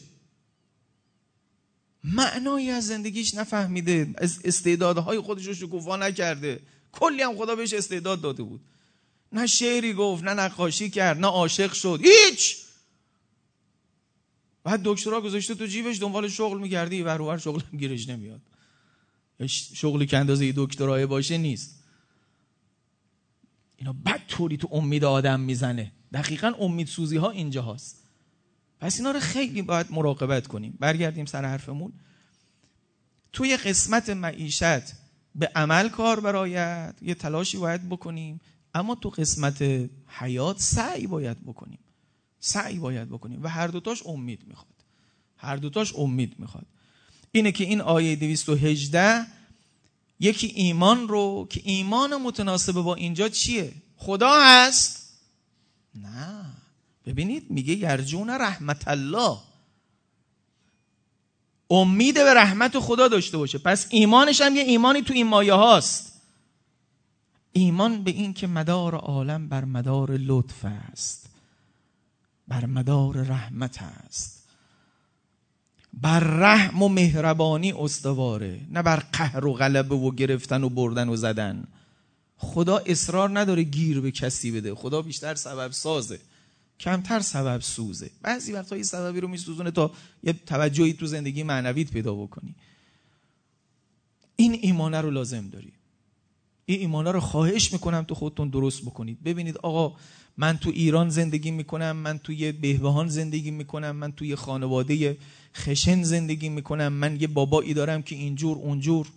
[2.04, 6.60] معنایی از زندگیش نفهمیده از استعدادهای خودش رو شکوفا نکرده.
[6.92, 8.62] کلی هم خدا بهش استعداد داده بود.
[9.32, 12.58] نه شعری گفت نه نقاشی کرد نه عاشق شد هیچ!
[14.64, 18.42] بعد دکترا گذاشته تو جیبش دنبال شغل میگردی و شغل گیرش نمیاد.
[19.48, 21.84] شغلی که اندازه دکترای باشه نیست.
[23.78, 25.92] اینا بد طوری تو امید آدم می‌زنه.
[26.14, 28.01] دقیقا امید سوزی ها اینجا هست
[28.82, 30.78] پس اینا رو خیلی باید مراقبت کنیم.
[30.80, 31.94] برگردیم سر حرفمون.
[33.34, 34.94] توی قسمت معیشت
[35.36, 38.41] به عمل کار برایت یه تلاشی باید بکنیم
[38.74, 41.80] اما تو قسمت حیات سعی باید بکنیم.
[42.39, 44.86] سعی باید بکنیم و هر دوتاش امید می‌خواد.
[45.38, 46.65] هر دوتاش امید می‌خواد.
[47.32, 49.26] اینه که این آیه 218
[50.20, 55.13] یکی ایمان رو که ایمان متناسب با اینجا چیه؟ خدا هست؟
[55.96, 56.51] نه.
[57.06, 59.38] ببینید میگه یرجون رحمت الله.
[61.70, 63.58] امید به رحمت خدا داشته باشه.
[63.58, 66.22] پس ایمانش هم یه ایمانی تو این مایه هاست.
[67.54, 71.30] ایمان به این که مدار عالم بر مدار لطف است.
[72.48, 74.48] بر مدار رحمت است.
[75.94, 78.62] بر رحم و مهربانی استواره.
[78.72, 81.68] نه بر قهر و غلبه و گرفتن و بردن و زدن.
[82.38, 84.76] خدا اصرار نداره گیر به کسی بده.
[84.76, 86.20] خدا بیشتر سبب سازه
[86.82, 88.12] کمتر سبب سوزه.
[88.22, 89.91] بعضی وقتا این سببی رو میسوزونه تا
[90.24, 92.56] یه توجهی تو زندگی معنویت پیدا بکنی.
[94.36, 95.74] این ایمانه رو لازم داری.
[96.65, 99.24] این ایمانه رو خواهش می‌کنم تو خودتون درست بکنید.
[99.24, 99.98] ببینید آقا
[100.38, 105.17] من تو ایران زندگی می‌کنم من توی بهبهان زندگی می‌کنم من توی خانواده
[105.56, 109.08] خشن زندگی می‌کنم من یه بابایی دارم که اینجور اونجور.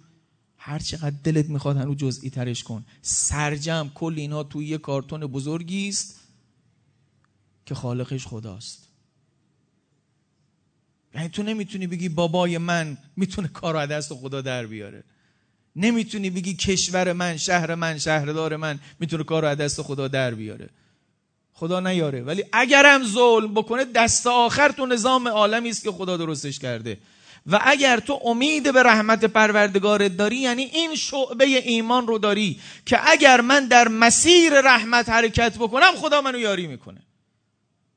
[0.56, 2.84] هر چقدر دلت می‌خواد هنو جزئی ترش کن.
[3.02, 6.20] سرجم کل اینا توی یه کارتون بزرگی است.
[7.66, 8.88] که خالقش خداست.
[11.14, 15.04] یعنی تو نمی‌تونی بگی بابای من می‌تونه کار از دست خدا در بیاره.
[15.76, 20.68] نمی‌تونی بگی کشور من شهر من شهردار من می‌تونه کار از دست خدا در بیاره.
[21.52, 22.22] خدا نیاره.
[22.22, 26.98] ولی اگرم ظلم بکنه دست آخر تو نظام عالمی است که خدا درستش کرده.
[27.46, 33.10] و اگر تو امید به رحمت پروردگارت داری یعنی این شعبه ایمان رو داری که
[33.10, 37.00] اگر من در مسیر رحمت حرکت بکنم خدا منو یاری می‌کنه.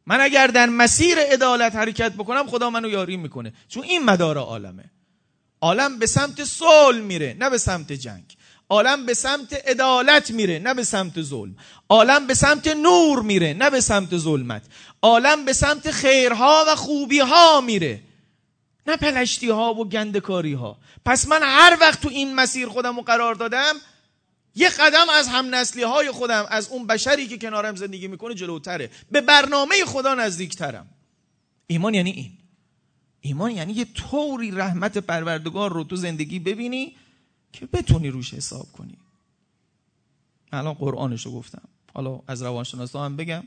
[0.07, 3.53] من اگر در مسیر عدالت حرکت بکنم خدا منو یاری می‌کنه.
[3.67, 4.83] چون این مدار عالمه.
[5.61, 8.37] عالم به سمت صلح میره نه به سمت جنگ.
[8.69, 11.55] عالم به سمت عدالت میره نه به سمت ظلم.
[11.89, 14.63] عالم به سمت نور میره نه به سمت ظلمت.
[15.01, 18.01] عالم به سمت خیرها و خوبیها میره.
[18.87, 23.01] نه پلشتی ها و گندکاری ها پس من هر وقت تو این مسیر خودم رو
[23.01, 23.73] قرار دادم
[24.57, 28.89] یه قدم از هم نسلی های خودم از اون بشری که کنارم زندگی می‌کنه جلوتره.
[29.11, 30.87] به برنامه خدا نزدیکترم.
[31.67, 32.31] ایمان یعنی این.
[33.21, 36.95] ایمان یعنی یه طوری رحمت پروردگار رو تو زندگی ببینی
[37.53, 38.97] که بتونی روش حساب کنی.
[40.51, 41.67] الان قرآنش رو گفتم.
[41.93, 43.43] حالا از روانشناسا هم بگم.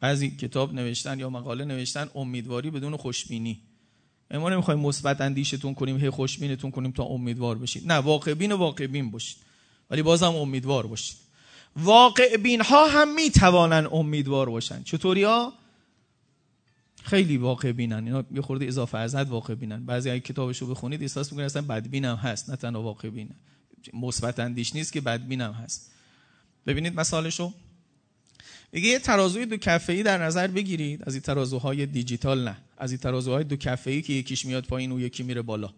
[0.00, 3.60] بعضی کتاب نوشتن یا مقاله نوشتن امیدواری بدون خوشبینی.
[4.30, 7.92] ما نمی‌خوایم مثبت اندیشتون کنیم هی خوشبینتون کنیم تا امیدوار بشید.
[7.92, 9.36] نه واقع بین و واقع بین باشید.
[9.90, 11.16] ولی بازم امیدوار باشید.
[11.76, 14.82] واقع بین ها هم می‌توانن امیدوار باشن.
[14.82, 15.52] چطوری ها؟
[17.02, 21.02] خیلی واقع بینن اینا یه خورده اضافه از حد واقع بینن بعضی اگه کتابشو بخونید
[21.02, 23.34] احساس می‌کنید اصلا بدبین هم هست نه تنها واقع بینه
[23.92, 25.90] مثبت اندیش نیست که بدبین هم هست.
[26.66, 27.52] ببینید مثالشو
[28.74, 31.02] میگه یه ترازوی دو کفه در نظر بگیرید.
[31.06, 32.56] از این ترازوهای دیجیتال نه.
[32.78, 35.74] از این ترازوهای دو کفه که یکیش میاد پایین و یکی میره بالا.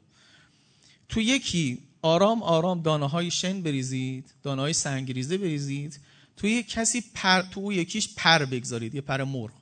[1.09, 6.01] تو یکی آرام آرام دانه های شن بریزید دانه های سنگریزه بریزید.
[6.37, 9.53] تو یک کسی پر تو یکیش پر بگذارید یه پر مرغ.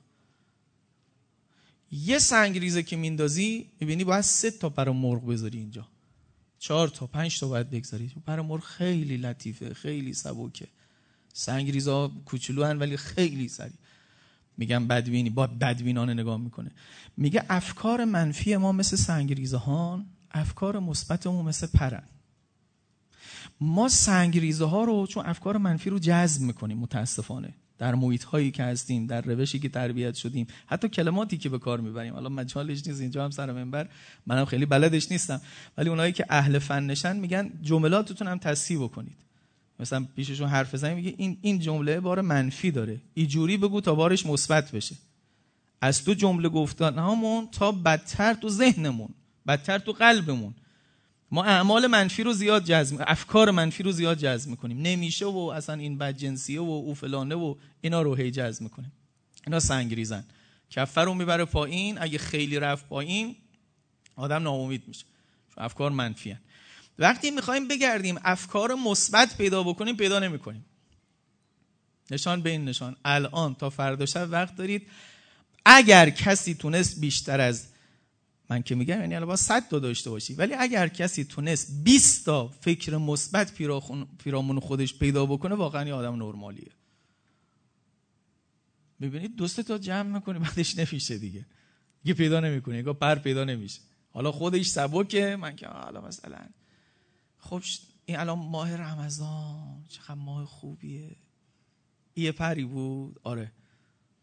[1.91, 5.87] یه سنگریزه که میندازی می‌بینی باید سه تا پر مرغ بذاری اینجا.
[6.59, 8.11] چهار تا پنج تا باید بگذارید.
[8.27, 10.67] پر مر خیلی لطیفه خیلی سبکه.
[11.37, 13.73] سنگریزا کوچولو هن ولی خیلی سریع.
[14.57, 16.71] میگم بدبینی با بدبینانه نگاه می‌کنه.
[17.17, 22.03] میگه افکار منفی ما مثل سنگریزه ها افکار مثبتمون مثل پرن.
[23.61, 27.53] ما سنگریزه ها رو چون افکار منفی رو جذب می‌کنیم متاسفانه.
[27.77, 31.81] در محیط هایی که هستیم در روشی که تربیت شدیم حتی کلماتی که به کار
[31.81, 32.13] می‌بریم.
[32.13, 33.89] حالا مجالش نیست اینجا هم سر منبر.
[34.25, 35.41] منم خیلی بلدش نیستم.
[35.77, 39.24] ولی اونایی که اهل فن نشن میگن جملاتتون هم تصحیح بکنید.
[39.79, 43.01] مثلا پیششون حرف بزنیم میگه این این جمله بار منفی داره.
[43.13, 44.95] ایجوری بگو تا بارش مثبت بشه.
[45.81, 49.09] از تو جمله گفتن همون تا بدتر تو ذهنمون
[49.47, 50.53] بدتر تو قلبمون.
[51.31, 54.81] ما اعمال منفی رو زیاد جذب افکار منفی رو زیاد جذب می‌کنیم.
[54.81, 58.91] نمیشه و اصلا این بدجنسیه و او فلانه و اینا رو هی جذب می‌کنیم.
[59.45, 60.23] اینا سنگریزن.
[60.69, 63.35] کفر رو می‌بره پایین اگه خیلی رفت پایین
[64.15, 65.05] آدم ناامید میشه.
[65.57, 66.39] افکار منفی هن.
[66.99, 70.65] وقتی می‌خوایم بگردیم افکار مثبت پیدا بکنیم پیدا نمی‌کنیم.
[72.11, 72.95] نشان به این نشان.
[73.05, 74.87] الان تا فردا شب وقت دارید.
[75.65, 77.67] اگر کسی تونست بیشتر از
[78.49, 80.33] من که میگم یعنی الان با 100 تا داشته باشی.
[80.33, 83.53] ولی اگر کسی تونست 20 تا فکر مثبت
[84.17, 86.71] پیرامون خودش پیدا بکنه واقعا یه آدم نرمالیه.
[89.01, 91.45] ببینید دوست تا جمع می‌کنه بعدش نمیشه دیگه.
[92.03, 93.81] دیگه پیدا نمی‌کنه دیگه پر پیدا نمیشه.
[94.09, 96.39] حالا خودش سبکه من که حالا مثلا
[97.49, 97.61] خب
[98.05, 101.15] این الان ماه رمضان چقدر ماه خوبیه.
[102.15, 103.19] یه پری بود.
[103.23, 103.51] آره.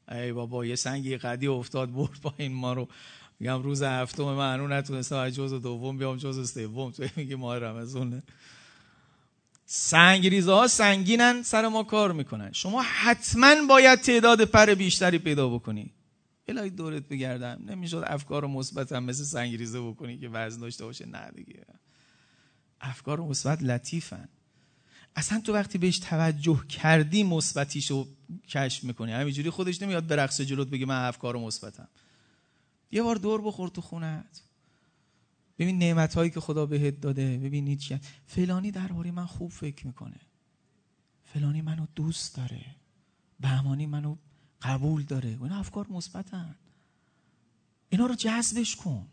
[0.09, 2.89] ای بابا یه سنگی قدی افتاد برد با این ما رو.
[3.41, 6.91] میگم روز هفتم من هنوز نتونستم از جز دوم بیام جز سوم.
[6.91, 8.23] تو میگی ماه رمضانه.
[9.67, 12.53] سنگریزه ها سنگینن سر ما کار می‌کنن.
[12.53, 15.93] شما حتما باید تعداد پر بیشتری پیدا بکنی.
[16.49, 17.63] الهی دورت بگردم.
[17.67, 21.07] نمی‌شد افکار مثبت هم مثل سنگریزه بکنی که وزن داشته باشه.
[21.07, 21.67] نه دیگه.
[22.83, 24.29] افکار مثبت لطیفن.
[25.16, 28.09] اصلا تو وقتی بهش توجه کردی مثبتیشو
[28.49, 29.12] کشف می‌کنی.
[29.12, 31.88] همینجوری خودش نمیاد برقص جلوت بگی من افکار مثبتم.
[32.90, 34.42] یه بار دور بخور تو خونت.
[35.59, 37.38] ببین نعمت هایی که خدا بهت داده.
[37.38, 40.21] ببینید چیه فلانی درباره من خوب فکر می‌کنه.
[41.25, 42.64] فلانی منو دوست داره.
[43.40, 44.16] بهمانی منو
[44.62, 45.29] قبول داره.
[45.29, 46.57] اینا افکار مثبتن.
[47.88, 49.07] اینا رو جذبش کن.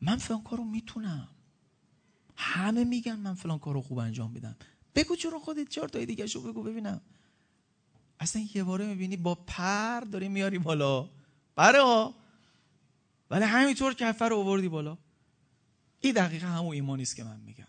[0.00, 1.28] من فلان کارو می‌تونم.
[2.40, 4.56] همه میگن من فلان کارو خوب انجام میدم.
[4.94, 7.00] بگو چرا خودت چهار تای دیگه شو بگو ببینم.
[8.20, 11.08] اصلا یه باره می‌بینی با پر داری میاری بالا.
[11.56, 12.14] بره ها.
[13.30, 14.98] ولی همینطور کفر رو آوردی بالا.
[16.00, 17.66] این دقیقا همون ایمانی است که من میگم.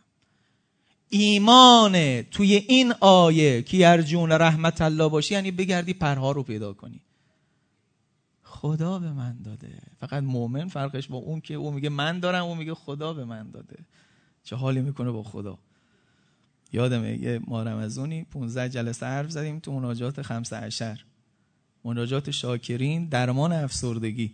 [1.10, 7.02] ایمان توی این آیه که یرجون رحمت الله باشی یعنی بگردی پرها رو پیدا کنی.
[8.44, 9.82] خدا به من داده.
[10.00, 13.52] فقط مؤمن فرقش با اون که اون میگه من دارم اون میگه خدا به من
[13.52, 13.86] داده.
[14.44, 15.60] چه حالی می‌کنه با خدا.
[16.72, 21.06] یادمه یه ما رمزونی 15 جلسه حرف زدیم تو مناجات خمسه عشر
[21.84, 24.34] مناجات شاکرین درمان افسردگی.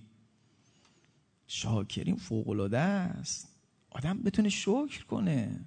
[1.48, 3.48] شاکرین فوقلاده است.
[3.90, 5.60] آدم بتونه شکر کنه.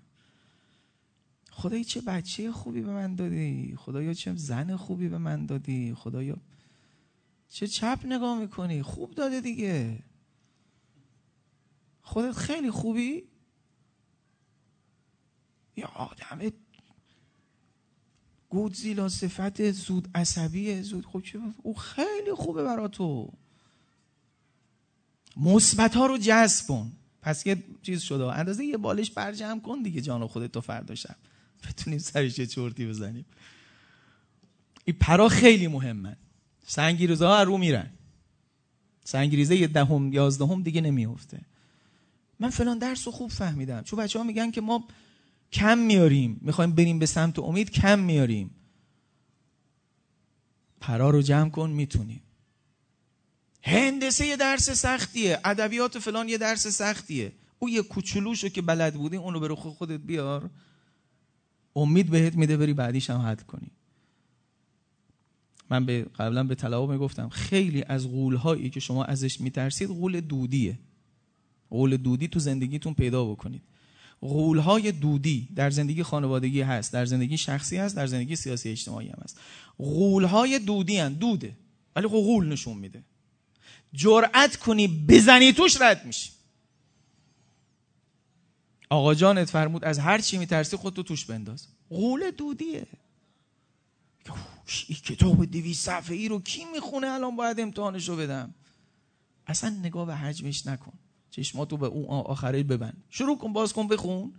[1.50, 6.36] خدای چه بچه خوبی به من دادی؟ خدایا چه زن خوبی به من دادی؟ خدایا
[7.48, 9.98] چه چپ نگاه می‌کنی؟ خوب داده دیگه.
[12.02, 13.22] خودت خیلی خوبی؟
[15.78, 16.50] یه آدم
[18.48, 23.32] گودزیلا صفت زود عصبیه زود خب چه او خیلی خوبه برا تو.
[25.36, 26.92] مثبت ها رو جذب کن.
[27.22, 28.24] پس یه چیز شده.
[28.24, 31.16] اندازه یه بالش برجم کن دیگه جان خودت تو فردا شب.
[31.68, 33.24] بتونیم سرش یه چرتی بزنیم.
[34.84, 36.16] این پرا خیلی مهمه.
[36.66, 37.90] سنگیریزه ها رو میرن.
[39.04, 41.40] سنگیریزه یه دهم یازدهم دیگه نمیفته
[42.40, 43.82] من فلان درس رو خوب فهمیدم.
[43.82, 44.84] چون بچه ها میگن که ما
[45.52, 46.38] کم میاریم.
[46.40, 48.50] می‌خوایم بریم به سمت امید کم میاریم.
[50.80, 52.22] پرا رو جمع کن می‌تونیم.
[53.62, 55.40] هندسه یه درس سختیه.
[55.44, 57.32] ادبیات فلان یه درس سختیه.
[57.58, 60.50] او یه کوچولوشو که بلد بودی اونو به خودت بیار.
[61.76, 63.70] امید بهت میده بری بعدیش هم حد کنی.
[65.70, 70.78] من به قبلا به طلبه می‌گفتم خیلی از غولهایی که شما ازش میترسید غول دودیه.
[71.70, 73.62] غول دودی تو زندگیتون پیدا بکنید.
[74.20, 79.18] غولهای دودی در زندگی خانوادگی هست در زندگی شخصی هست در زندگی سیاسی اجتماعی هم
[79.24, 79.40] هست.
[79.78, 81.56] غولهای دودی هست دوده
[81.96, 83.04] ولی خب غول نشون میده.
[83.92, 86.30] جرأت کنی بزنی توش رد میشی.
[88.90, 91.66] آقا جانت فرمود از هر چی میترسی خودتو توش بنداز.
[91.90, 92.86] غول دودیه.
[94.88, 98.54] این کتاب دیوی صفحه ای رو کی می‌خونه؟ الان باید امتحانشو بدم.
[99.46, 100.92] اصلا نگاه به حجمش نکن.
[101.30, 103.02] چشماتو به اون آخره ببند.
[103.10, 104.32] شروع کن باز کن بخون.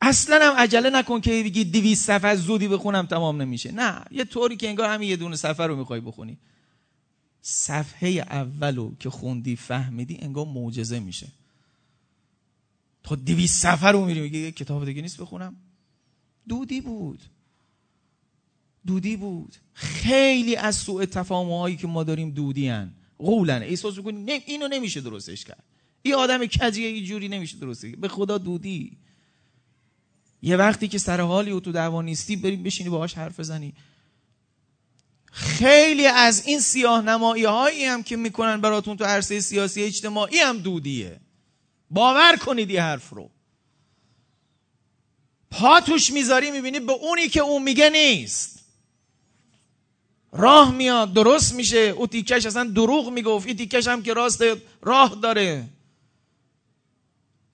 [0.00, 3.72] اصلا هم عجله نکن که بگی دویست صفحه زودی بخونم تمام نمیشه.
[3.72, 6.38] نه یه طوری که انگار همین یه دونه صفحه رو می‌خوای بخونی.
[7.42, 11.28] صفحه اولو که خوندی فهمیدی انگار معجزه میشه.
[13.02, 15.56] تا دویست صفحه رو میری میگه یه کتاب دیگه نیست بخونم؟
[16.48, 17.20] دودی بود.
[18.86, 19.56] دودی بود.
[19.74, 22.94] خیلی از سوء تفاهم هایی که ما داریم دودی هن.
[23.18, 25.64] قولن احساس می‌کنی اینو نمیشه درستش کرد.
[26.02, 28.98] این آدم کجیه یه جوری نمیشه درستش به خدا دودی.
[30.42, 33.74] یه وقتی که سر حالی و تو دعوا نیستی بریم بشینی باهاش حرف بزنی.
[35.32, 40.58] خیلی از این سیاه نمایی هایی هم که می‌کنن براتون تو عرصه سیاسی اجتماعی هم
[40.58, 41.20] دودیه.
[41.90, 43.30] باور کنید یه حرف رو.
[45.50, 48.61] پا توش می‌ذاری می‌بینی به اونی که اون میگه نیست.
[50.32, 51.78] راه میاد درست میشه.
[51.78, 53.46] او تیکش اصلا دروغ می‌گفت.
[53.46, 54.42] این تیکش هم که راست
[54.82, 55.68] راه داره.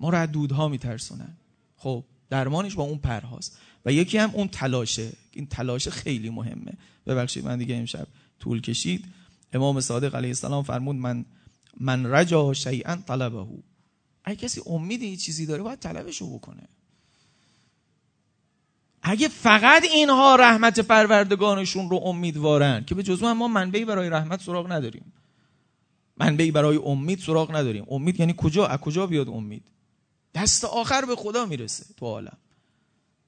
[0.00, 1.36] ما رو دودها میترسونن.
[1.76, 3.58] خب درمانش با اون پرهاست.
[3.84, 5.12] و یکی هم اون تلاشه.
[5.32, 6.72] این تلاشه خیلی مهمه.
[7.06, 8.06] ببخشید من دیگه امشب
[8.40, 9.04] طول کشید.
[9.52, 11.24] امام صادق علیه السلام فرمود من
[11.80, 13.46] من رجا شیئا طلبه.
[14.24, 16.68] اگه کسی امید یه چیزی داره باید طلبشو بکنه.
[19.10, 24.72] اگه فقط اینها رحمت پروردگانشون رو امیدوارن که به جزو ما منبعی برای رحمت سراغ
[24.72, 25.12] نداریم.
[26.16, 27.84] منبعی برای امید سراغ نداریم.
[27.90, 29.62] امید یعنی کجا؟ از کجا بیاد امید؟
[30.34, 32.36] دست آخر به خدا می‌رسه تو عالم.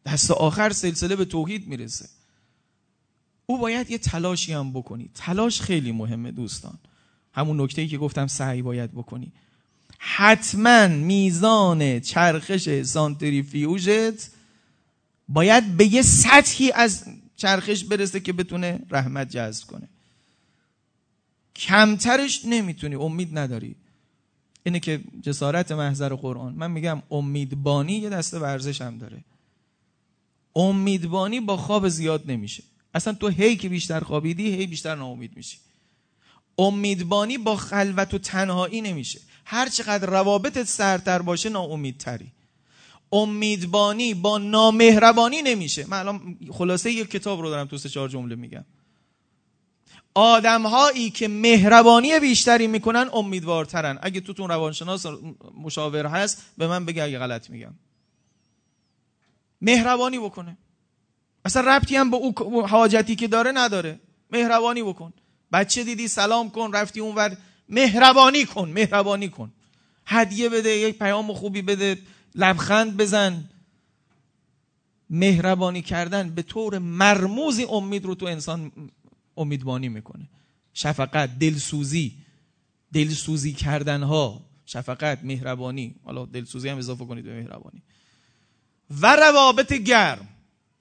[0.06, 2.08] دست آخر سلسله به توحید می‌رسه.
[3.46, 5.10] او باید یه تلاشی هم بکنی.
[5.14, 6.78] تلاش خیلی مهمه دوستان.
[7.32, 9.32] همون نکته ای که گفتم سعی باید بکنی.
[9.98, 14.39] حتما میزان چرخش سانتریفیوژت
[15.32, 17.04] باید به یه سطحی از
[17.36, 19.88] چرخش برسه که بتونه رحمت جذب کنه.
[21.56, 23.76] کمترش نمی‌تونی امید نداری.
[24.62, 26.54] اینه که جسارت محضر قرآن.
[26.54, 29.24] من میگم امیدبانی یه دسته ورزش هم داره.
[30.56, 32.62] امیدبانی با خواب زیاد نمیشه.
[32.94, 35.58] اصلا تو هی که بیشتر خوابیدی هی بیشتر ناامید میشی.
[36.58, 39.20] امیدبانی با خلوت و تنهایی نمیشه.
[39.44, 42.32] هر چقدر روابطت سرتر باشه ناامیدتری.
[43.12, 45.86] امیدبانی با نامهربانی نمیشه.
[45.88, 48.64] من الان خلاصه یک کتاب رو دارم تو سه چهار جمله میگم.
[50.14, 53.98] آدم هایی که مهربانی بیشتری می‌کنن امیدوارترن.
[54.02, 55.06] اگه توتون روانشناس
[55.62, 57.74] مشاور هست به من بگه اگه غلط میگم.
[59.60, 60.56] مهربانی بکنه.
[61.44, 64.00] اصلا ربطی هم به او حاجتی که داره نداره.
[64.30, 65.12] مهربانی بکن.
[65.52, 67.36] بچه دیدی سلام کن رفتی اونور.
[67.68, 69.52] مهربانی کن مهربانی کن.
[70.06, 71.98] هدیه بده یک پیام خوبی بده.
[72.34, 73.50] لبخند بزن.
[75.10, 78.72] مهربانی کردن به طور مرموزی امید رو تو انسان
[79.36, 80.28] امیدوانی می‌کنه.
[80.74, 82.16] شفقت دلسوزی
[82.92, 85.94] دلسوزی کردن ها شفقت مهربانی.
[86.04, 87.82] حالا دلسوزی هم اضافه کنید به مهربانی.
[88.90, 90.28] و روابط گرم.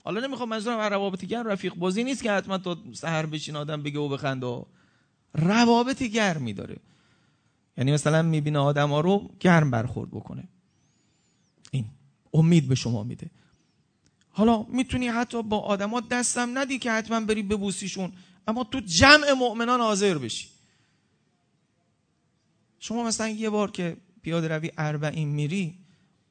[0.04, 4.00] حالا نمی‌خوام منظورم روابط گرم رفیق بازی نیست که حتما تا سهر بشین آدم بگه
[4.00, 4.66] و بخنده
[5.34, 6.78] روابط گرمی داره.
[7.78, 10.48] یعنی مثلا می‌بینه آدم ها رو گرم برخورد بکنه.
[12.34, 13.30] امید به شما میده.
[14.30, 18.12] حالا می‌تونی حتی با آدما دستم ندی که حتما بری ببوسیشون
[18.48, 20.50] اما تو جمع مؤمنان حاضر بشی.
[22.80, 25.78] شما مثلا یه بار که پیاده روی اربعین میری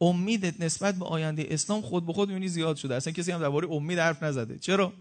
[0.01, 2.95] امیدت نسبت به آینده اسلام خود به خود می‌بینی زیاد شده.
[2.95, 4.59] اصلا کسی هم درباره امید حرف نزده.
[4.59, 4.93] چرا؟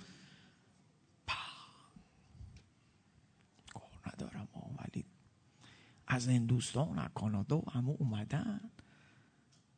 [4.08, 5.06] ندارم ولی
[6.08, 8.72] از هندوستان از کانادا همه اومدن.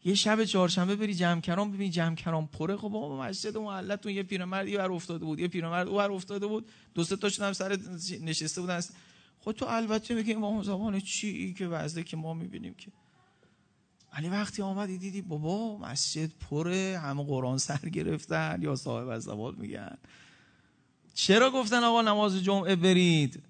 [0.06, 2.78] یه شب چهارشنبه بری جمع کرام ببین جمع کرام پره.
[2.78, 6.70] خب بابا مسجد محلتون یه پیرمرد یه افتاده بود یه پیرمرد اون افتاده بود.
[6.94, 7.80] دو سه تاشون هم سر
[8.22, 8.82] نشسته بودن.
[9.40, 12.92] خود خب تو البته میگی امام زمان چی که وضعی که ما می‌بینیم که؟
[14.14, 19.98] ولی وقتی آمدی دیدی بابا مسجد پره همه قرآن سر گرفتن یا صاحب زوال میگن.
[21.14, 23.44] چرا گفتن آقا نماز جمعه برید؟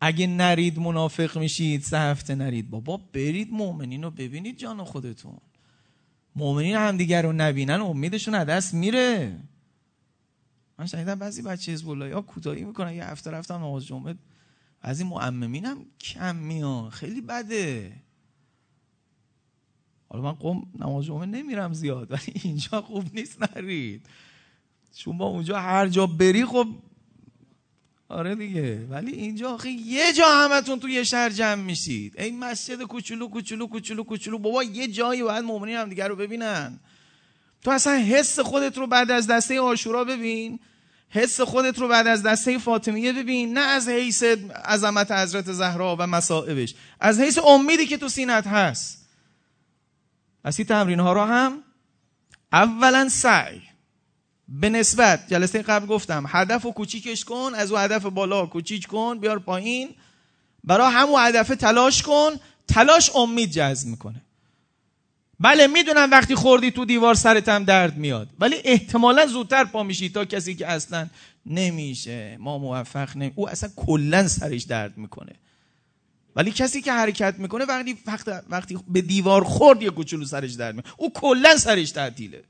[0.00, 2.70] اگه نرید منافق میشید سه هفته نرید.
[2.70, 5.38] بابا برید مؤمنین رو ببینید جان خودتون.
[6.36, 9.40] مؤمنین همدیگر رو نبینن امیدشون از دست میره.
[10.78, 14.14] من شنیدم بعضی بچه حزب الله ها کوتاهی می‌کنن یه هفته رفتن نماز جمعه.
[14.82, 17.92] بعضی مؤمنین هم کم میان خیلی بده.
[20.08, 24.06] حالا من قم نماز جمعه نمیرم زیاد ولی اینجا خوب نیست نرید.
[24.94, 26.66] شما اونجا هر جا بری خب
[28.10, 28.86] آره دیگه.
[28.90, 32.20] ولی اینجا آخه یه جا همتون تو یه شهر جمع میشید.
[32.20, 34.38] این مسجد کوچولو کوچولو کوچولو کوچولو.
[34.38, 36.78] بابا یه جایی باید مؤمنین هم دیگر رو ببینن.
[37.64, 40.60] تو اصلا حس خودت رو بعد از دسته آشورا ببین.
[41.08, 43.58] حس خودت رو بعد از دسته فاطمیه ببین.
[43.58, 44.22] نه از حیث
[44.64, 49.08] عظمت حضرت زهرا و مصائبش از حیث امیدی که تو سینت هست.
[50.44, 51.62] پس این تمرین ها رو هم
[52.52, 53.69] اولا سعی.
[54.50, 59.18] به نسبت جلسه قبل گفتم هدف و کوچیکش کن از او هدف بالا کوچیک کن
[59.18, 59.88] بیار پایین.
[60.64, 62.30] برای همون هدف تلاش کن
[62.68, 64.22] تلاش امید جذب می‌کنه.
[65.40, 70.08] بله می‌دونم وقتی خوردی تو دیوار سرت هم درد میاد ولی احتمالا زودتر پا میشی
[70.08, 71.08] تا کسی که اصلا
[71.46, 75.32] نمیشه ما موفق نمی او اصلا کلا سرش درد می‌کنه.
[76.36, 77.96] ولی کسی که حرکت می‌کنه وقتی
[78.48, 80.92] وقتی به دیوار خورد یه کوچولو سرش درد می‌کنه.
[80.96, 82.44] او کلا سرش تعطیله.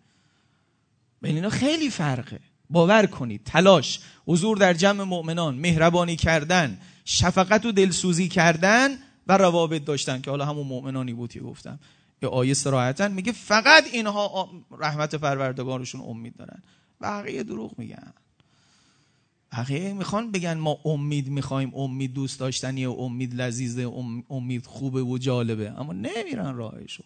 [1.23, 2.41] بین اینا خیلی فرقه.
[2.71, 8.91] باور کنید تلاش حضور در جمع مؤمنان مهربانی کردن شفقت و دلسوزی کردن
[9.27, 11.79] و روابط داشتن که حالا همون مؤمنانی بود که گفتم.
[12.23, 16.63] یه آیه سراحتا میگه فقط اینها رحمت پروردگارشون امید دارن.
[17.01, 18.13] بقیه دروغ میگن.
[19.53, 23.93] بقیه می‌خوان بگن ما امید می‌خوایم امید دوست داشتنی امید لذیذه
[24.31, 25.71] امید خوبه و جالبه.
[25.81, 27.05] اما نمیرن راهشو.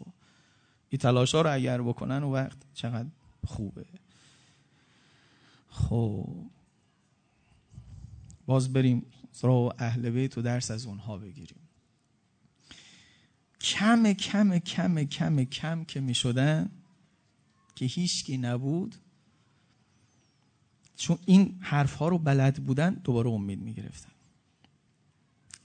[0.89, 3.09] این تلاش ها رو اگر بکنن و وقت چقدر
[3.47, 3.85] خوبه.
[5.75, 6.51] خب.
[8.47, 11.69] باز بریم سراغ اهل بیت و درس از اونها بگیریم.
[13.61, 16.71] کم کم کم کم کم که می شدن
[17.75, 18.95] که هیچکی نبود
[20.97, 24.13] چون این حرف ها رو بلد بودن دوباره امید می گرفتن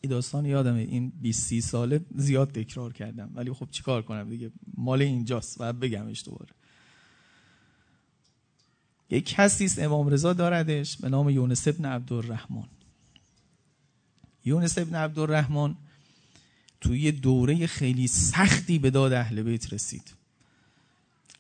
[0.01, 4.51] این داستان یادمه این 20 30 ساله زیاد تکرار کردم ولی خب چیکار کنم دیگه؟
[4.78, 6.59] مال اینجاست و بگمش دوباره.
[9.10, 12.68] یک کسی است امام رضا داردش به نام یونس ابن عبدالرحمن.
[14.45, 15.76] یونس ابن عبدالرحمن
[16.82, 20.14] توی دوره خیلی سختی به داد اهل بیت رسید.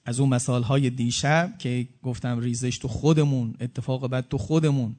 [0.05, 4.95] از اون مثال های دیشب که گفتم ریزش تو خودمون اتفاق بعد تو خودمون.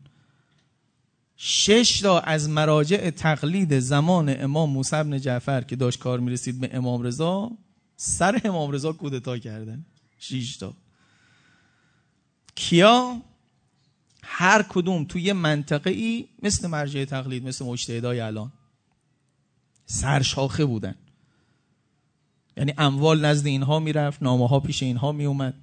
[1.36, 6.70] شش تا از مراجع تقلید زمان امام موسی بن جعفر که داشت کار می‌رسید به
[6.72, 7.50] امام رضا
[7.96, 9.84] سر امام رضا کودتا کردن.
[10.18, 10.74] شش تا.
[12.55, 13.22] کیا
[14.22, 18.53] هر کدوم توی منطقه ای مثل مرجع تقلید مثل مجتهدای الان
[19.86, 20.94] سرشاخه بودن.
[22.57, 25.55] یعنی اموال نزد اینها می‌رفت نامه ها پیش اینها میومد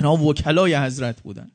[0.00, 1.50] اینها وکلای حضرت بودن.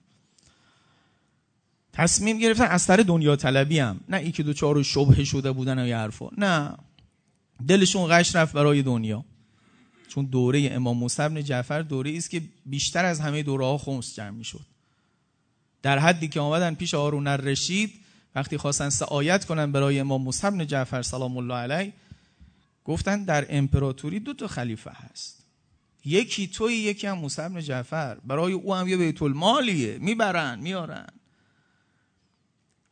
[1.93, 3.99] تصمیم گرفتن از سر دنیا طلبی هم.
[4.09, 6.29] نه ای که دوچار شبه شده بودن و یه حرفا.
[6.37, 6.77] نه.
[7.67, 9.25] دلشون غش رفت برای دنیا.
[10.11, 14.15] چون دوره امام موسی بن جعفر دوره است که بیشتر از همه دوره ها خمس
[14.15, 14.65] جمع می‌شد.
[15.81, 17.93] در حدی که آمدن پیش هارون الرشید
[18.35, 21.93] وقتی خواستن سعایت کنن برای امام موسی بن جعفر سلام الله علیه
[22.85, 25.43] گفتن در امپراتوری دو تا خلیفه هست.
[26.05, 28.15] یکی توی یکی هم موسی بن جعفر.
[28.15, 31.07] برای او هم یه بیت المالیه می‌برن میارن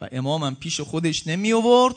[0.01, 1.95] و امام هم پیش خودش نمی آورد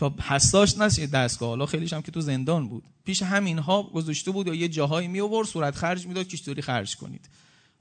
[0.00, 1.48] تا حساش نشه دستگاه.
[1.48, 2.84] حالا خیلیش هم که تو زندان بود.
[3.04, 7.28] پیش همینها گذاشته بود یا یه جاهایی می آورد صورت خرج می‌داد چطوری خرج کنید.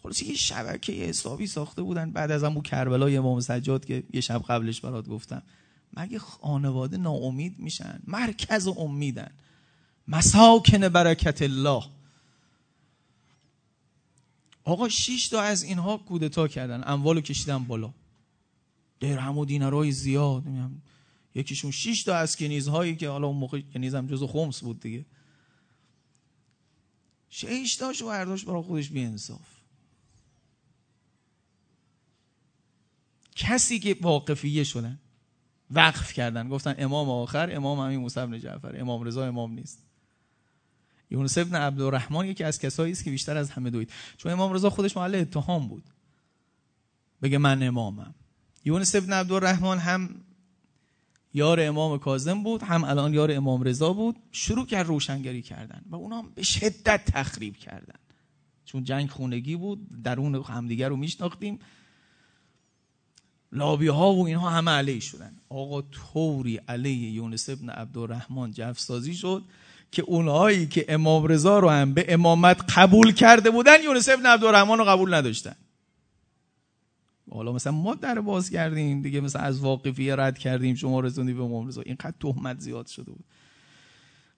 [0.03, 2.11] خلاص یه شبکه حسابی ساخته بودن.
[2.11, 5.41] بعد از همون کربلای امام سجاد که یه شب قبلش برات گفتم.
[5.93, 9.32] مگه خانواده ناامید میشن؟ مرکز امیدن.
[10.07, 11.84] مساکن برکت الله.
[14.63, 16.84] آقا شش تا از اینها کودتا کردن.
[16.86, 17.93] اموالو کشیدن بالا.
[18.99, 20.43] درهم و دینارای زیاد.
[21.36, 25.06] یکیشون شش تا از کنیزهایی که حالا اون موقع کنیزم جزو خمس بود دیگه.
[27.30, 29.18] شش تاشو برداشت برای خودش بی
[33.36, 35.00] کسی که واقفیه شدن
[35.72, 36.50] وقف کردن.
[36.50, 39.84] گفتن امام آخر امام همین موسی بن جعفر امام رضا امام نیست.
[41.12, 43.92] یونس ابن عبدالرحمن یکی از کسایی است که بیشتر از همه دوید.
[44.18, 45.84] چون امام رضا خودش محل اتهام بود.
[47.22, 48.16] بگه من امامم.
[48.66, 50.22] یونس ابن عبدالرحمن هم
[51.34, 54.16] یار امام کاظم بود هم الان یار امام رضا بود.
[54.32, 58.00] شروع کرد روشنگری کردن و اونا به شدت تخریب کردن.
[58.66, 61.60] چون جنگ خونگی بود درون همدیگر رو میشناختیم.
[63.52, 65.36] لابی ها و اینها همه علیه شدن.
[65.50, 69.44] آقا طوری علیه یونس ابن عبدالرحمن جفسازی شد
[69.92, 74.78] که اونهایی که امام رضا رو هم به امامت قبول کرده بودن یونس ابن عبدالرحمن
[74.78, 75.56] رو قبول نداشتن.
[77.32, 81.64] حالا مثلا ما در باز کردیم دیگه مثلا از واقفیه رد کردیم شما رسوندی به
[81.68, 83.24] رضا اینقدر تهمت زیاد شده بود.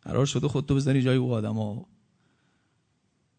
[0.02, 1.86] قرار شده خودتو بزنی جای او آدم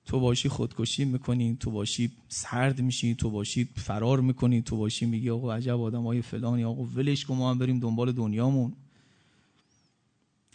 [0.05, 5.31] تو باشی خودکشی می‌کنی تو باشی سرد میشی تو باشی فرار می‌کنی تو باشی میگی
[5.31, 8.73] آقا عجب آدم های فلانی آقا ولش کن ما هم بریم دنبال دنیامون.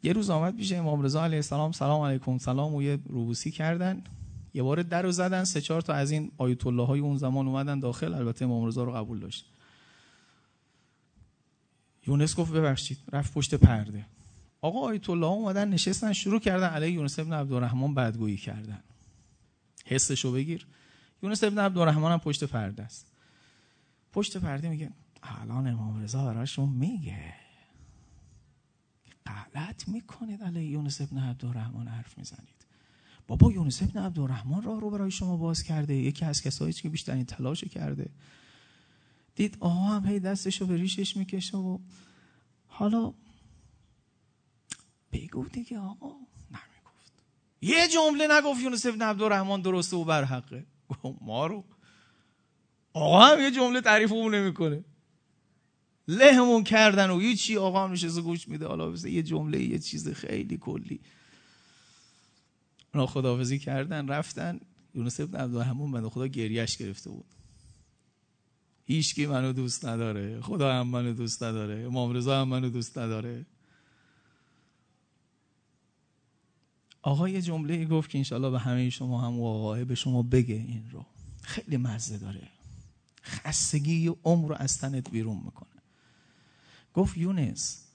[0.04, 2.38] یه روز آمد پیش امام رضا علیه السلام سلام علیکم.
[2.38, 4.04] سلام و یه روبوسی کردن.
[4.58, 7.47] یه بار در رو زدن سه چهار تا از این آیت الله های اون زمان
[7.47, 8.14] اومدن داخل.
[8.14, 9.45] البته امام رضا رو قبول داشت.
[12.08, 14.05] یونس گفت ببخشید رفت پشت پرده.
[14.62, 16.68] آقا آیت الله اومدن نشستن شروع کردن.
[16.68, 18.84] علیه یونس ابن عبدالرحمن بدگویی کردن.
[19.86, 20.68] حسشو بگیر.
[21.24, 23.12] یونس ابن عبدالرحمن هم پشت پرده است.
[24.14, 24.91] پشت پرده میگه
[25.24, 27.34] الان امام رضا براشون میگه.
[29.26, 32.57] غلط می‌کنید علیه یونس ابن عبدالرحمن حرف می‌زنید.
[33.28, 35.93] بابا یونس ابن عبدالرحمن راه رو برای شما باز کرده.
[35.95, 38.09] یکی از کسایی که بیشترین تلاش کرده.
[39.36, 41.80] دید آقا هم هی دستشو به ریشش می‌کشه و
[42.67, 43.13] حالا
[45.11, 46.07] بگو دیگه آقا.
[46.51, 47.23] نمی‌گفت.
[47.61, 50.65] یه جمله نگفت یونس ابن عبدالرحمن درسته و برحقه.
[51.21, 51.63] ما رو.
[52.93, 54.84] آقا هم یه جمله تعریف اون نمی‌کنه.
[56.07, 58.67] لهمون کردن و چی آقا هم نشسته گوش میده.
[58.67, 60.99] حالا یه جمله یه چیز خیلی کلی.
[62.98, 64.60] اونا خداحافظی کردن رفتن.
[64.95, 67.26] یونس ابن عبدالرحمن بنده خدا گریش گرفته بود.
[68.86, 70.41] هیچکی منو دوست نداره.
[70.41, 71.86] خدا هم منو دوست نداره.
[71.86, 73.45] امام رضا هم منو دوست نداره.
[77.02, 80.89] آقا یه جمله گفت که انشالله به همه شما هم واقعه به شما بگه این
[80.91, 81.06] رو.
[81.41, 82.48] خیلی مزه داره.
[83.24, 85.82] خستگی عمر رو از تنت بیرون می‌کنه.
[86.93, 87.86] گفت یونس